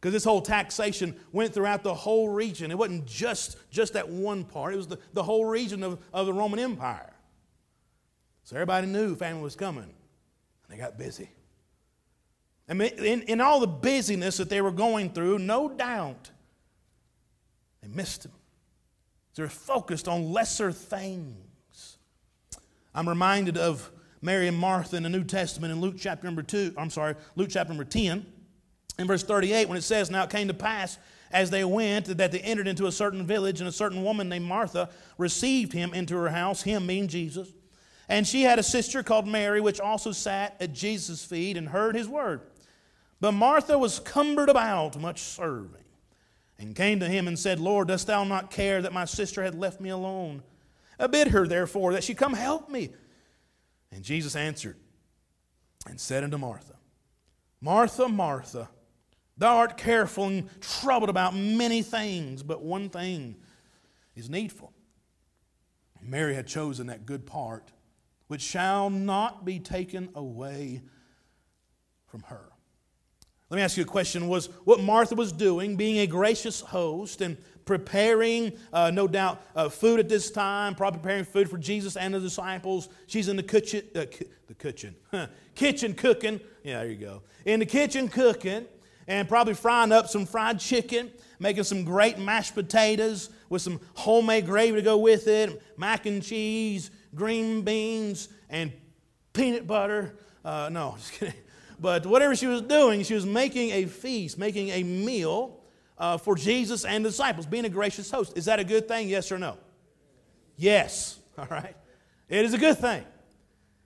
Because 0.00 0.12
this 0.12 0.24
whole 0.24 0.42
taxation 0.42 1.18
went 1.32 1.52
throughout 1.52 1.82
the 1.82 1.94
whole 1.94 2.28
region. 2.28 2.70
It 2.70 2.78
wasn't 2.78 3.06
just, 3.06 3.56
just 3.70 3.94
that 3.94 4.08
one 4.08 4.44
part, 4.44 4.74
it 4.74 4.76
was 4.76 4.86
the, 4.86 4.98
the 5.12 5.22
whole 5.22 5.44
region 5.44 5.82
of, 5.82 5.98
of 6.12 6.26
the 6.26 6.32
Roman 6.32 6.60
Empire. 6.60 7.12
So 8.44 8.56
everybody 8.56 8.86
knew 8.86 9.14
family 9.14 9.42
was 9.42 9.56
coming, 9.56 9.82
and 9.82 9.92
they 10.68 10.76
got 10.76 10.98
busy. 10.98 11.30
And 12.68 12.80
in, 12.80 13.22
in 13.22 13.40
all 13.40 13.60
the 13.60 13.66
busyness 13.66 14.36
that 14.36 14.48
they 14.48 14.60
were 14.60 14.70
going 14.70 15.10
through, 15.10 15.38
no 15.38 15.68
doubt, 15.68 16.30
they 17.82 17.88
missed 17.88 18.26
him. 18.26 18.32
They're 19.34 19.48
focused 19.48 20.08
on 20.08 20.32
lesser 20.32 20.72
things. 20.72 21.98
I'm 22.94 23.08
reminded 23.08 23.56
of 23.56 23.90
Mary 24.20 24.48
and 24.48 24.56
Martha 24.56 24.96
in 24.96 25.02
the 25.02 25.08
New 25.08 25.24
Testament 25.24 25.72
in 25.72 25.80
Luke 25.80 25.96
chapter 25.98 26.26
number 26.26 26.42
2, 26.42 26.74
I'm 26.76 26.90
sorry, 26.90 27.14
Luke 27.36 27.48
chapter 27.50 27.70
number 27.70 27.84
10, 27.84 28.26
in 28.98 29.06
verse 29.06 29.22
38, 29.22 29.68
when 29.68 29.78
it 29.78 29.82
says, 29.82 30.10
Now 30.10 30.24
it 30.24 30.30
came 30.30 30.48
to 30.48 30.54
pass 30.54 30.98
as 31.30 31.50
they 31.50 31.64
went 31.64 32.06
that 32.06 32.32
they 32.32 32.40
entered 32.40 32.66
into 32.66 32.86
a 32.86 32.92
certain 32.92 33.26
village, 33.26 33.60
and 33.60 33.68
a 33.68 33.72
certain 33.72 34.02
woman 34.02 34.28
named 34.28 34.46
Martha 34.46 34.88
received 35.18 35.72
him 35.72 35.94
into 35.94 36.16
her 36.16 36.30
house, 36.30 36.62
him 36.62 36.86
being 36.86 37.06
Jesus. 37.06 37.48
And 38.08 38.26
she 38.26 38.42
had 38.42 38.58
a 38.58 38.62
sister 38.62 39.02
called 39.02 39.28
Mary, 39.28 39.60
which 39.60 39.80
also 39.80 40.12
sat 40.12 40.56
at 40.60 40.72
Jesus' 40.72 41.24
feet 41.24 41.56
and 41.56 41.68
heard 41.68 41.94
his 41.94 42.08
word. 42.08 42.40
But 43.20 43.32
Martha 43.32 43.78
was 43.78 44.00
cumbered 44.00 44.48
about, 44.48 44.98
much 44.98 45.20
serving, 45.20 45.84
and 46.58 46.74
came 46.74 47.00
to 47.00 47.08
him 47.08 47.28
and 47.28 47.38
said, 47.38 47.60
Lord, 47.60 47.88
dost 47.88 48.06
thou 48.06 48.24
not 48.24 48.50
care 48.50 48.80
that 48.80 48.92
my 48.92 49.04
sister 49.04 49.42
had 49.42 49.54
left 49.54 49.80
me 49.80 49.90
alone? 49.90 50.42
I 50.98 51.06
Bid 51.06 51.28
her, 51.28 51.46
therefore, 51.46 51.92
that 51.92 52.04
she 52.04 52.14
come 52.14 52.32
help 52.32 52.68
me. 52.68 52.90
And 53.92 54.04
Jesus 54.04 54.36
answered 54.36 54.76
and 55.86 55.98
said 56.00 56.24
unto 56.24 56.38
Martha, 56.38 56.74
Martha, 57.60 58.08
Martha, 58.08 58.68
thou 59.36 59.56
art 59.56 59.76
careful 59.76 60.24
and 60.24 60.60
troubled 60.60 61.10
about 61.10 61.34
many 61.34 61.82
things, 61.82 62.42
but 62.42 62.62
one 62.62 62.88
thing 62.90 63.36
is 64.14 64.28
needful. 64.28 64.72
Mary 66.02 66.34
had 66.34 66.46
chosen 66.46 66.86
that 66.86 67.06
good 67.06 67.26
part, 67.26 67.72
which 68.28 68.42
shall 68.42 68.90
not 68.90 69.44
be 69.44 69.58
taken 69.58 70.08
away 70.14 70.82
from 72.06 72.22
her. 72.22 72.52
Let 73.50 73.56
me 73.56 73.62
ask 73.62 73.76
you 73.76 73.82
a 73.82 73.86
question. 73.86 74.28
Was 74.28 74.46
what 74.64 74.80
Martha 74.80 75.14
was 75.14 75.32
doing, 75.32 75.76
being 75.76 75.98
a 75.98 76.06
gracious 76.06 76.60
host 76.60 77.20
and 77.20 77.38
preparing, 77.68 78.50
uh, 78.72 78.90
no 78.90 79.06
doubt, 79.06 79.42
uh, 79.54 79.68
food 79.68 80.00
at 80.00 80.08
this 80.08 80.30
time, 80.30 80.74
probably 80.74 81.00
preparing 81.00 81.24
food 81.24 81.50
for 81.50 81.58
Jesus 81.58 81.98
and 81.98 82.14
the 82.14 82.18
disciples. 82.18 82.88
She's 83.06 83.28
in 83.28 83.36
the 83.36 83.42
kitchen, 83.42 83.84
uh, 83.94 84.06
the 84.46 84.54
kitchen, 84.54 84.96
kitchen 85.54 85.92
cooking. 85.92 86.40
Yeah, 86.64 86.78
there 86.78 86.90
you 86.90 86.96
go. 86.96 87.22
In 87.44 87.60
the 87.60 87.66
kitchen 87.66 88.08
cooking, 88.08 88.64
and 89.06 89.28
probably 89.28 89.52
frying 89.52 89.92
up 89.92 90.08
some 90.08 90.24
fried 90.24 90.58
chicken, 90.58 91.10
making 91.38 91.64
some 91.64 91.84
great 91.84 92.18
mashed 92.18 92.54
potatoes 92.54 93.28
with 93.50 93.60
some 93.60 93.80
homemade 93.94 94.46
gravy 94.46 94.76
to 94.76 94.82
go 94.82 94.96
with 94.96 95.28
it, 95.28 95.62
mac 95.76 96.06
and 96.06 96.22
cheese, 96.22 96.90
green 97.14 97.60
beans, 97.60 98.30
and 98.48 98.72
peanut 99.34 99.66
butter. 99.66 100.16
Uh, 100.42 100.70
no, 100.72 100.94
just 100.98 101.12
kidding. 101.12 101.34
But 101.78 102.06
whatever 102.06 102.34
she 102.34 102.46
was 102.46 102.62
doing, 102.62 103.02
she 103.02 103.14
was 103.14 103.26
making 103.26 103.70
a 103.72 103.84
feast, 103.84 104.38
making 104.38 104.70
a 104.70 104.82
meal 104.82 105.57
uh, 105.98 106.16
for 106.16 106.36
Jesus 106.36 106.84
and 106.84 107.04
the 107.04 107.10
disciples, 107.10 107.46
being 107.46 107.64
a 107.64 107.68
gracious 107.70 108.10
host. 108.10 108.36
Is 108.36 108.46
that 108.46 108.60
a 108.60 108.64
good 108.64 108.88
thing? 108.88 109.08
Yes 109.08 109.30
or 109.32 109.38
no? 109.38 109.58
Yes. 110.56 111.18
All 111.38 111.46
right. 111.50 111.76
It 112.28 112.44
is 112.44 112.54
a 112.54 112.58
good 112.58 112.78
thing 112.78 113.04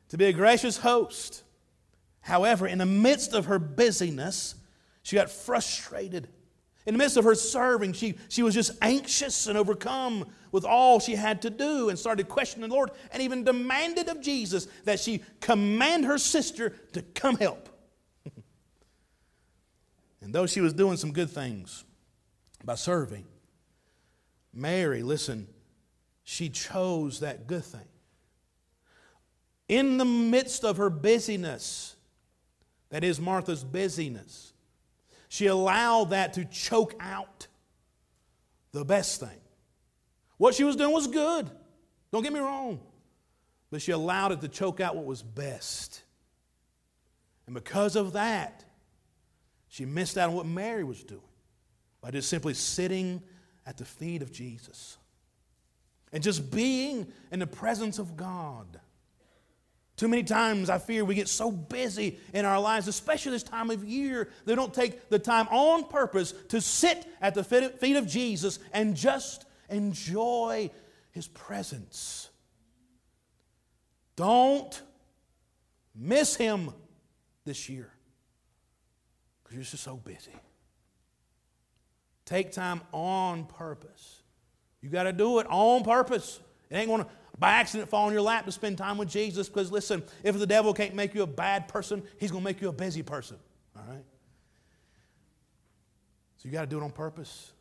to 0.08 0.18
be 0.18 0.26
a 0.26 0.32
gracious 0.32 0.76
host. 0.76 1.42
However, 2.20 2.66
in 2.66 2.78
the 2.78 2.86
midst 2.86 3.32
of 3.32 3.46
her 3.46 3.58
busyness, 3.58 4.54
she 5.02 5.16
got 5.16 5.30
frustrated. 5.30 6.28
In 6.86 6.94
the 6.94 6.98
midst 6.98 7.16
of 7.16 7.24
her 7.24 7.34
serving, 7.34 7.92
she, 7.92 8.14
she 8.28 8.42
was 8.42 8.54
just 8.54 8.72
anxious 8.82 9.46
and 9.46 9.56
overcome 9.56 10.26
with 10.50 10.64
all 10.64 11.00
she 11.00 11.14
had 11.14 11.42
to 11.42 11.50
do 11.50 11.88
and 11.88 11.98
started 11.98 12.28
questioning 12.28 12.68
the 12.68 12.74
Lord 12.74 12.90
and 13.12 13.22
even 13.22 13.44
demanded 13.44 14.08
of 14.08 14.20
Jesus 14.20 14.66
that 14.84 15.00
she 15.00 15.22
command 15.40 16.04
her 16.04 16.18
sister 16.18 16.70
to 16.92 17.02
come 17.02 17.36
help. 17.36 17.68
and 20.20 20.34
though 20.34 20.46
she 20.46 20.60
was 20.60 20.72
doing 20.72 20.96
some 20.96 21.12
good 21.12 21.30
things, 21.30 21.84
by 22.64 22.74
serving. 22.74 23.24
Mary, 24.52 25.02
listen, 25.02 25.48
she 26.24 26.48
chose 26.48 27.20
that 27.20 27.46
good 27.46 27.64
thing. 27.64 27.80
In 29.68 29.96
the 29.96 30.04
midst 30.04 30.64
of 30.64 30.76
her 30.76 30.90
busyness, 30.90 31.96
that 32.90 33.04
is 33.04 33.20
Martha's 33.20 33.64
busyness, 33.64 34.52
she 35.28 35.46
allowed 35.46 36.10
that 36.10 36.34
to 36.34 36.44
choke 36.44 36.94
out 37.00 37.46
the 38.72 38.84
best 38.84 39.20
thing. 39.20 39.40
What 40.36 40.54
she 40.54 40.64
was 40.64 40.76
doing 40.76 40.92
was 40.92 41.06
good. 41.06 41.50
Don't 42.10 42.22
get 42.22 42.32
me 42.32 42.40
wrong. 42.40 42.80
But 43.70 43.80
she 43.80 43.92
allowed 43.92 44.32
it 44.32 44.40
to 44.42 44.48
choke 44.48 44.80
out 44.80 44.94
what 44.94 45.06
was 45.06 45.22
best. 45.22 46.02
And 47.46 47.54
because 47.54 47.96
of 47.96 48.12
that, 48.12 48.64
she 49.68 49.86
missed 49.86 50.18
out 50.18 50.28
on 50.28 50.34
what 50.34 50.44
Mary 50.44 50.84
was 50.84 51.02
doing 51.02 51.22
by 52.02 52.10
just 52.10 52.28
simply 52.28 52.52
sitting 52.52 53.22
at 53.64 53.78
the 53.78 53.84
feet 53.84 54.20
of 54.20 54.32
Jesus 54.32 54.98
and 56.12 56.22
just 56.22 56.50
being 56.50 57.06
in 57.30 57.38
the 57.38 57.46
presence 57.46 57.98
of 57.98 58.16
God. 58.16 58.80
Too 59.96 60.08
many 60.08 60.24
times 60.24 60.68
I 60.68 60.78
fear 60.78 61.04
we 61.04 61.14
get 61.14 61.28
so 61.28 61.50
busy 61.50 62.18
in 62.34 62.44
our 62.44 62.60
lives, 62.60 62.88
especially 62.88 63.32
this 63.32 63.44
time 63.44 63.70
of 63.70 63.84
year, 63.84 64.28
they 64.44 64.54
don't 64.54 64.74
take 64.74 65.08
the 65.10 65.18
time 65.18 65.46
on 65.48 65.84
purpose 65.84 66.34
to 66.48 66.60
sit 66.60 67.06
at 67.20 67.34
the 67.34 67.44
feet 67.44 67.96
of 67.96 68.06
Jesus 68.06 68.58
and 68.72 68.96
just 68.96 69.44
enjoy 69.70 70.70
his 71.12 71.28
presence. 71.28 72.30
Don't 74.16 74.82
miss 75.94 76.34
him 76.34 76.72
this 77.44 77.68
year 77.68 77.92
because 79.42 79.54
you're 79.54 79.64
just 79.64 79.84
so 79.84 79.96
busy. 79.96 80.32
Take 82.32 82.50
time 82.50 82.80
on 82.92 83.44
purpose. 83.44 84.22
You 84.80 84.88
got 84.88 85.02
to 85.02 85.12
do 85.12 85.38
it 85.38 85.46
on 85.50 85.84
purpose. 85.84 86.40
It 86.70 86.76
ain't 86.76 86.88
going 86.88 87.04
to 87.04 87.10
by 87.38 87.52
accident 87.52 87.90
fall 87.90 88.06
in 88.06 88.14
your 88.14 88.22
lap 88.22 88.46
to 88.46 88.52
spend 88.52 88.78
time 88.78 88.96
with 88.96 89.10
Jesus 89.10 89.50
because 89.50 89.70
listen, 89.70 90.02
if 90.24 90.38
the 90.38 90.46
devil 90.46 90.72
can't 90.72 90.94
make 90.94 91.14
you 91.14 91.24
a 91.24 91.26
bad 91.26 91.68
person, 91.68 92.02
he's 92.18 92.30
going 92.30 92.42
to 92.42 92.44
make 92.46 92.62
you 92.62 92.70
a 92.70 92.72
busy 92.72 93.02
person. 93.02 93.36
All 93.76 93.84
right? 93.86 94.02
So 96.38 96.48
you 96.48 96.52
got 96.52 96.62
to 96.62 96.66
do 96.68 96.78
it 96.78 96.82
on 96.82 96.90
purpose. 96.90 97.52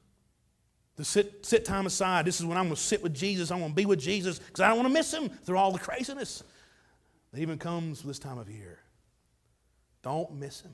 To 0.96 1.04
sit, 1.04 1.46
sit 1.46 1.66
time 1.66 1.86
aside. 1.86 2.24
This 2.24 2.40
is 2.40 2.46
when 2.46 2.58
I'm 2.58 2.68
going 2.68 2.78
to 2.78 2.82
sit 2.82 3.04
with 3.04 3.14
Jesus. 3.14 3.52
I'm 3.52 3.60
going 3.60 3.72
to 3.72 3.76
be 3.76 3.86
with 3.86 4.00
Jesus 4.00 4.40
because 4.40 4.62
I 4.62 4.70
don't 4.70 4.78
want 4.78 4.88
to 4.88 4.94
miss 4.94 5.14
him 5.14 5.28
through 5.28 5.58
all 5.58 5.74
the 5.74 5.80
craziness 5.80 6.44
that 7.34 7.42
even 7.42 7.58
comes 7.58 8.04
this 8.04 8.20
time 8.20 8.38
of 8.38 8.50
year. 8.50 8.80
Don't 10.02 10.34
miss 10.36 10.62
him. 10.62 10.74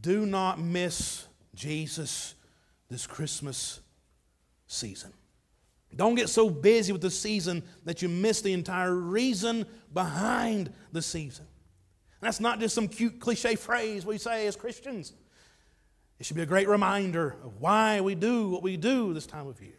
Do 0.00 0.24
not 0.24 0.58
miss 0.58 1.25
Jesus 1.56 2.34
this 2.88 3.06
Christmas 3.06 3.80
season. 4.68 5.12
Don't 5.94 6.14
get 6.14 6.28
so 6.28 6.50
busy 6.50 6.92
with 6.92 7.00
the 7.00 7.10
season 7.10 7.62
that 7.84 8.02
you 8.02 8.08
miss 8.08 8.42
the 8.42 8.52
entire 8.52 8.94
reason 8.94 9.66
behind 9.92 10.72
the 10.92 11.00
season. 11.00 11.46
And 12.20 12.28
that's 12.28 12.40
not 12.40 12.60
just 12.60 12.74
some 12.74 12.86
cute 12.86 13.18
cliche 13.18 13.56
phrase 13.56 14.04
we 14.04 14.18
say 14.18 14.46
as 14.46 14.56
Christians. 14.56 15.14
It 16.18 16.26
should 16.26 16.36
be 16.36 16.42
a 16.42 16.46
great 16.46 16.68
reminder 16.68 17.36
of 17.42 17.60
why 17.60 18.00
we 18.00 18.14
do 18.14 18.50
what 18.50 18.62
we 18.62 18.76
do 18.76 19.14
this 19.14 19.26
time 19.26 19.46
of 19.46 19.60
year. 19.60 19.72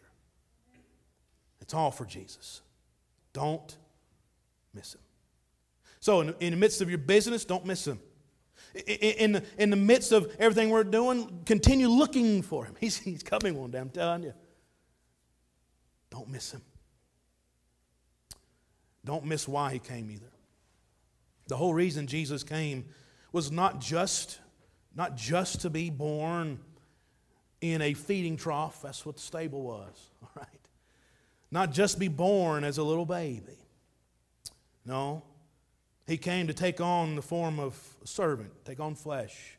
It's 1.61 1.73
all 1.73 1.91
for 1.91 2.05
Jesus. 2.05 2.61
Don't 3.33 3.77
miss 4.73 4.95
him. 4.95 5.01
So, 5.99 6.21
in, 6.21 6.35
in 6.39 6.51
the 6.51 6.57
midst 6.57 6.81
of 6.81 6.89
your 6.89 6.99
business, 6.99 7.43
don't 7.43 7.65
miss 7.65 7.85
him. 7.85 7.99
In 8.85 9.41
in 9.57 9.69
the 9.69 9.75
midst 9.75 10.11
of 10.11 10.35
everything 10.39 10.69
we're 10.69 10.83
doing, 10.83 11.41
continue 11.45 11.87
looking 11.87 12.41
for 12.41 12.65
him. 12.65 12.75
He's, 12.79 12.97
he's 12.97 13.23
coming 13.23 13.55
one 13.55 13.71
day, 13.71 13.79
I'm 13.79 13.89
telling 13.89 14.23
you. 14.23 14.33
Don't 16.09 16.29
miss 16.29 16.51
him. 16.51 16.61
Don't 19.05 19.25
miss 19.25 19.47
why 19.47 19.71
he 19.71 19.79
came 19.79 20.11
either. 20.11 20.31
The 21.47 21.55
whole 21.55 21.73
reason 21.73 22.07
Jesus 22.07 22.43
came 22.43 22.85
was 23.31 23.51
not 23.51 23.79
just, 23.79 24.39
not 24.95 25.15
just 25.15 25.61
to 25.61 25.69
be 25.69 25.89
born 25.89 26.59
in 27.61 27.81
a 27.81 27.93
feeding 27.93 28.37
trough. 28.37 28.81
That's 28.81 29.05
what 29.05 29.15
the 29.15 29.21
stable 29.21 29.61
was, 29.61 30.09
all 30.21 30.29
right? 30.35 30.47
Not 31.51 31.71
just 31.71 31.99
be 31.99 32.09
born 32.09 32.63
as 32.63 32.77
a 32.77 32.83
little 32.83 33.05
baby. 33.05 33.57
No, 34.85 35.23
he 36.05 36.17
came 36.17 36.47
to 36.47 36.53
take 36.53 36.79
on 36.79 37.15
the 37.15 37.21
form 37.21 37.59
of 37.59 37.75
servant, 38.07 38.51
take 38.65 38.79
on 38.79 38.95
flesh. 38.95 39.57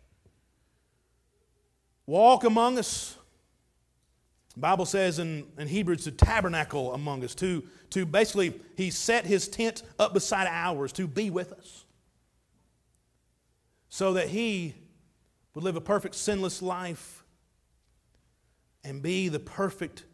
Walk 2.06 2.44
among 2.44 2.78
us. 2.78 3.16
The 4.54 4.61
Bible 4.61 4.87
says 4.87 5.18
in, 5.18 5.46
in 5.58 5.68
Hebrews 5.68 6.04
to 6.04 6.11
tabernacle 6.11 6.94
among 6.94 7.22
us, 7.22 7.34
to, 7.37 7.62
to 7.90 8.06
basically, 8.06 8.58
he 8.76 8.90
set 8.90 9.26
his 9.26 9.46
tent 9.46 9.82
up 9.98 10.14
beside 10.14 10.48
ours 10.48 10.92
to 10.94 11.06
be 11.06 11.30
with 11.30 11.52
us. 11.52 11.84
So 13.90 14.14
that 14.14 14.28
he 14.28 14.74
would 15.54 15.64
live 15.64 15.76
a 15.76 15.80
perfect, 15.80 16.14
sinless 16.14 16.62
life 16.62 17.24
and 18.82 19.02
be 19.02 19.28
the 19.28 19.38
perfect 19.38 20.04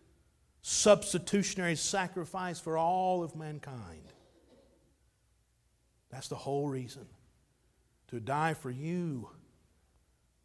substitutionary 0.63 1.77
sacrifice 1.77 2.59
for 2.59 2.77
all 2.77 3.23
of 3.23 3.37
mankind. 3.37 4.13
That's 6.11 6.29
the 6.29 6.37
whole 6.37 6.69
reason. 6.69 7.07
To 8.15 8.21
die 8.21 8.55
for 8.55 8.71
you 8.71 9.29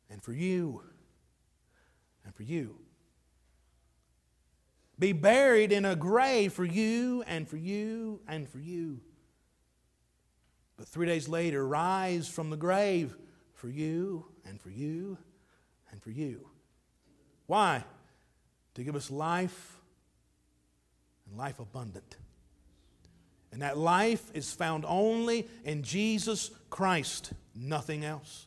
and 0.10 0.24
for 0.24 0.34
you 0.34 0.82
and 2.26 2.34
for 2.34 2.42
you. 2.42 2.80
Be 4.98 5.12
buried 5.12 5.72
in 5.72 5.86
a 5.86 5.96
grave 5.96 6.52
for 6.52 6.66
you 6.66 7.24
and 7.28 7.48
for 7.48 7.58
you 7.58 8.22
and 8.28 8.50
for 8.50 8.58
you. 8.58 9.02
But 10.78 10.88
three 10.88 11.06
days 11.06 11.30
later, 11.30 11.64
rise 11.68 12.28
from 12.28 12.50
the 12.50 12.58
grave 12.58 13.16
for 13.54 13.70
you 13.70 14.26
and 14.46 14.60
for 14.60 14.72
you 14.72 15.20
and 15.92 16.02
for 16.02 16.10
you. 16.10 16.50
Why? 17.46 17.84
To 18.74 18.84
give 18.84 18.96
us 18.96 19.12
life 19.12 19.80
and 21.28 21.38
life 21.38 21.60
abundant. 21.60 22.16
And 23.52 23.62
that 23.62 23.78
life 23.78 24.32
is 24.34 24.52
found 24.52 24.86
only 24.88 25.48
in 25.64 25.84
Jesus 25.84 26.52
Christ, 26.70 27.34
nothing 27.56 28.06
else. 28.06 28.46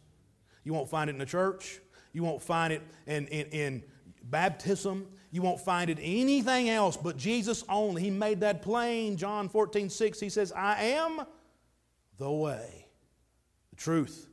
You 0.65 0.73
won't 0.73 0.89
find 0.89 1.11
it 1.11 1.15
in 1.15 1.19
the 1.19 1.27
church. 1.27 1.81
You 2.13 2.23
won't 2.23 2.43
find 2.43 2.73
it 2.73 2.83
in, 3.07 3.27
in, 3.27 3.47
in 3.47 3.83
baptism. 4.23 5.09
You 5.31 5.43
won't 5.43 5.61
find 5.61 5.91
it 5.91 5.99
anything 6.01 6.69
else 6.69 6.97
but 6.97 7.17
Jesus 7.17 7.65
only. 7.69 8.03
He 8.03 8.11
made 8.11 8.41
that 8.41 8.63
plain. 8.63 9.17
John 9.17 9.49
14, 9.49 9.91
6, 9.91 10.21
he 10.21 10.29
says, 10.29 10.53
I 10.53 10.83
am 10.85 11.23
the 12.19 12.31
way, 12.31 12.87
the 13.71 13.77
truth, 13.77 14.29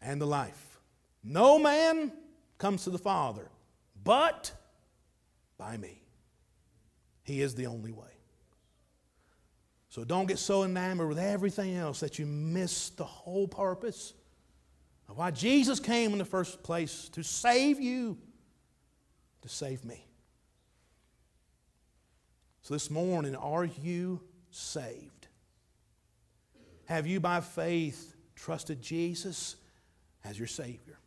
and 0.00 0.20
the 0.20 0.26
life. 0.26 0.78
No 1.24 1.58
man 1.58 2.12
comes 2.58 2.84
to 2.84 2.90
the 2.90 2.98
Father 2.98 3.50
but 4.04 4.52
by 5.58 5.76
me. 5.76 6.02
He 7.22 7.42
is 7.42 7.54
the 7.54 7.66
only 7.66 7.92
way. 7.92 8.19
So 9.90 10.04
don't 10.04 10.26
get 10.26 10.38
so 10.38 10.62
enamored 10.62 11.08
with 11.08 11.18
everything 11.18 11.74
else 11.74 11.98
that 11.98 12.16
you 12.18 12.24
miss 12.24 12.90
the 12.90 13.04
whole 13.04 13.48
purpose 13.48 14.14
of 15.08 15.18
why 15.18 15.32
Jesus 15.32 15.80
came 15.80 16.12
in 16.12 16.18
the 16.18 16.24
first 16.24 16.62
place 16.62 17.08
to 17.08 17.24
save 17.24 17.80
you, 17.80 18.16
to 19.42 19.48
save 19.48 19.84
me. 19.84 20.06
So 22.62 22.72
this 22.72 22.88
morning, 22.88 23.34
are 23.34 23.64
you 23.64 24.20
saved? 24.52 25.26
Have 26.84 27.08
you 27.08 27.18
by 27.18 27.40
faith 27.40 28.14
trusted 28.36 28.80
Jesus 28.80 29.56
as 30.24 30.38
your 30.38 30.46
Savior? 30.46 30.99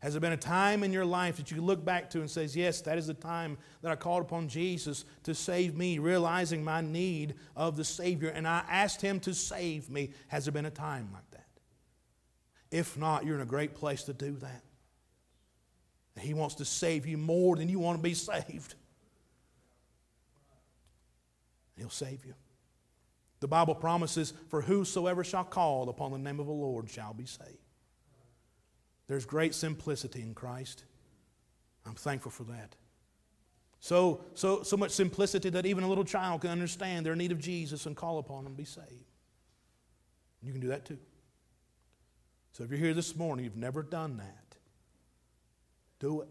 Has 0.00 0.12
there 0.12 0.20
been 0.20 0.32
a 0.32 0.36
time 0.36 0.84
in 0.84 0.92
your 0.92 1.04
life 1.04 1.38
that 1.38 1.50
you 1.50 1.60
look 1.60 1.84
back 1.84 2.08
to 2.10 2.20
and 2.20 2.30
says, 2.30 2.54
"Yes, 2.54 2.80
that 2.82 2.98
is 2.98 3.08
the 3.08 3.14
time 3.14 3.58
that 3.82 3.90
I 3.90 3.96
called 3.96 4.22
upon 4.22 4.48
Jesus 4.48 5.04
to 5.24 5.34
save 5.34 5.74
me, 5.76 5.98
realizing 5.98 6.62
my 6.62 6.80
need 6.80 7.34
of 7.56 7.76
the 7.76 7.84
Savior, 7.84 8.28
and 8.28 8.46
I 8.46 8.64
asked 8.68 9.00
Him 9.02 9.18
to 9.20 9.34
save 9.34 9.90
me"? 9.90 10.12
Has 10.28 10.44
there 10.44 10.52
been 10.52 10.66
a 10.66 10.70
time 10.70 11.10
like 11.12 11.28
that? 11.32 11.48
If 12.70 12.96
not, 12.96 13.24
you're 13.24 13.34
in 13.34 13.40
a 13.40 13.46
great 13.46 13.74
place 13.74 14.04
to 14.04 14.12
do 14.12 14.36
that. 14.36 14.62
He 16.20 16.34
wants 16.34 16.56
to 16.56 16.64
save 16.64 17.06
you 17.06 17.18
more 17.18 17.56
than 17.56 17.68
you 17.68 17.78
want 17.78 17.98
to 17.98 18.02
be 18.02 18.14
saved. 18.14 18.74
He'll 21.76 21.90
save 21.90 22.24
you. 22.24 22.34
The 23.40 23.48
Bible 23.48 23.74
promises, 23.74 24.32
"For 24.48 24.62
whosoever 24.62 25.24
shall 25.24 25.44
call 25.44 25.88
upon 25.88 26.12
the 26.12 26.18
name 26.18 26.40
of 26.40 26.46
the 26.46 26.52
Lord 26.52 26.90
shall 26.90 27.14
be 27.14 27.26
saved." 27.26 27.67
There's 29.08 29.24
great 29.24 29.54
simplicity 29.54 30.22
in 30.22 30.34
Christ. 30.34 30.84
I'm 31.86 31.94
thankful 31.94 32.30
for 32.30 32.44
that. 32.44 32.76
So, 33.80 34.20
so, 34.34 34.62
so 34.62 34.76
much 34.76 34.90
simplicity 34.90 35.50
that 35.50 35.64
even 35.64 35.84
a 35.84 35.88
little 35.88 36.04
child 36.04 36.42
can 36.42 36.50
understand 36.50 37.06
their 37.06 37.16
need 37.16 37.32
of 37.32 37.38
Jesus 37.38 37.86
and 37.86 37.96
call 37.96 38.18
upon 38.18 38.40
him 38.40 38.48
and 38.48 38.56
be 38.56 38.64
saved. 38.64 39.10
You 40.42 40.52
can 40.52 40.60
do 40.60 40.68
that 40.68 40.84
too. 40.84 40.98
So 42.52 42.64
if 42.64 42.70
you're 42.70 42.78
here 42.78 42.94
this 42.94 43.16
morning, 43.16 43.44
you've 43.44 43.56
never 43.56 43.82
done 43.82 44.16
that, 44.18 44.56
do 46.00 46.22
it. 46.22 46.28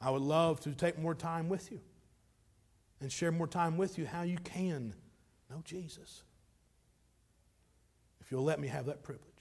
I 0.00 0.10
would 0.10 0.22
love 0.22 0.60
to 0.60 0.72
take 0.72 0.98
more 0.98 1.14
time 1.14 1.48
with 1.48 1.72
you 1.72 1.80
and 3.00 3.10
share 3.10 3.32
more 3.32 3.46
time 3.46 3.76
with 3.76 3.98
you 3.98 4.06
how 4.06 4.22
you 4.22 4.36
can 4.36 4.94
know 5.50 5.62
Jesus. 5.64 6.22
If 8.20 8.30
you'll 8.30 8.44
let 8.44 8.60
me 8.60 8.68
have 8.68 8.86
that 8.86 9.02
privilege. 9.02 9.35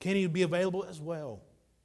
Kenny 0.00 0.26
will 0.26 0.32
be 0.32 0.42
available 0.42 0.84
as 0.84 1.00
well. 1.00 1.40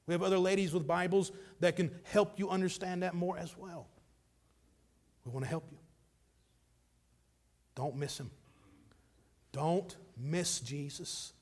We 0.08 0.14
have 0.14 0.24
other 0.24 0.40
ladies 0.40 0.74
with 0.74 0.88
Bibles 0.88 1.32
that 1.60 1.76
can 1.76 1.92
help 2.04 2.40
you 2.40 2.50
understand 2.50 3.04
that 3.04 3.14
more 3.14 3.38
as 3.38 3.58
well. 3.58 3.88
We 5.26 5.32
want 5.32 5.46
to 5.46 5.50
help 5.50 5.68
you. 5.72 5.78
Don't 7.76 7.96
miss 7.96 8.20
him. 8.20 8.32
Don't 9.52 9.96
miss 10.18 10.60
Jesus. 10.60 11.34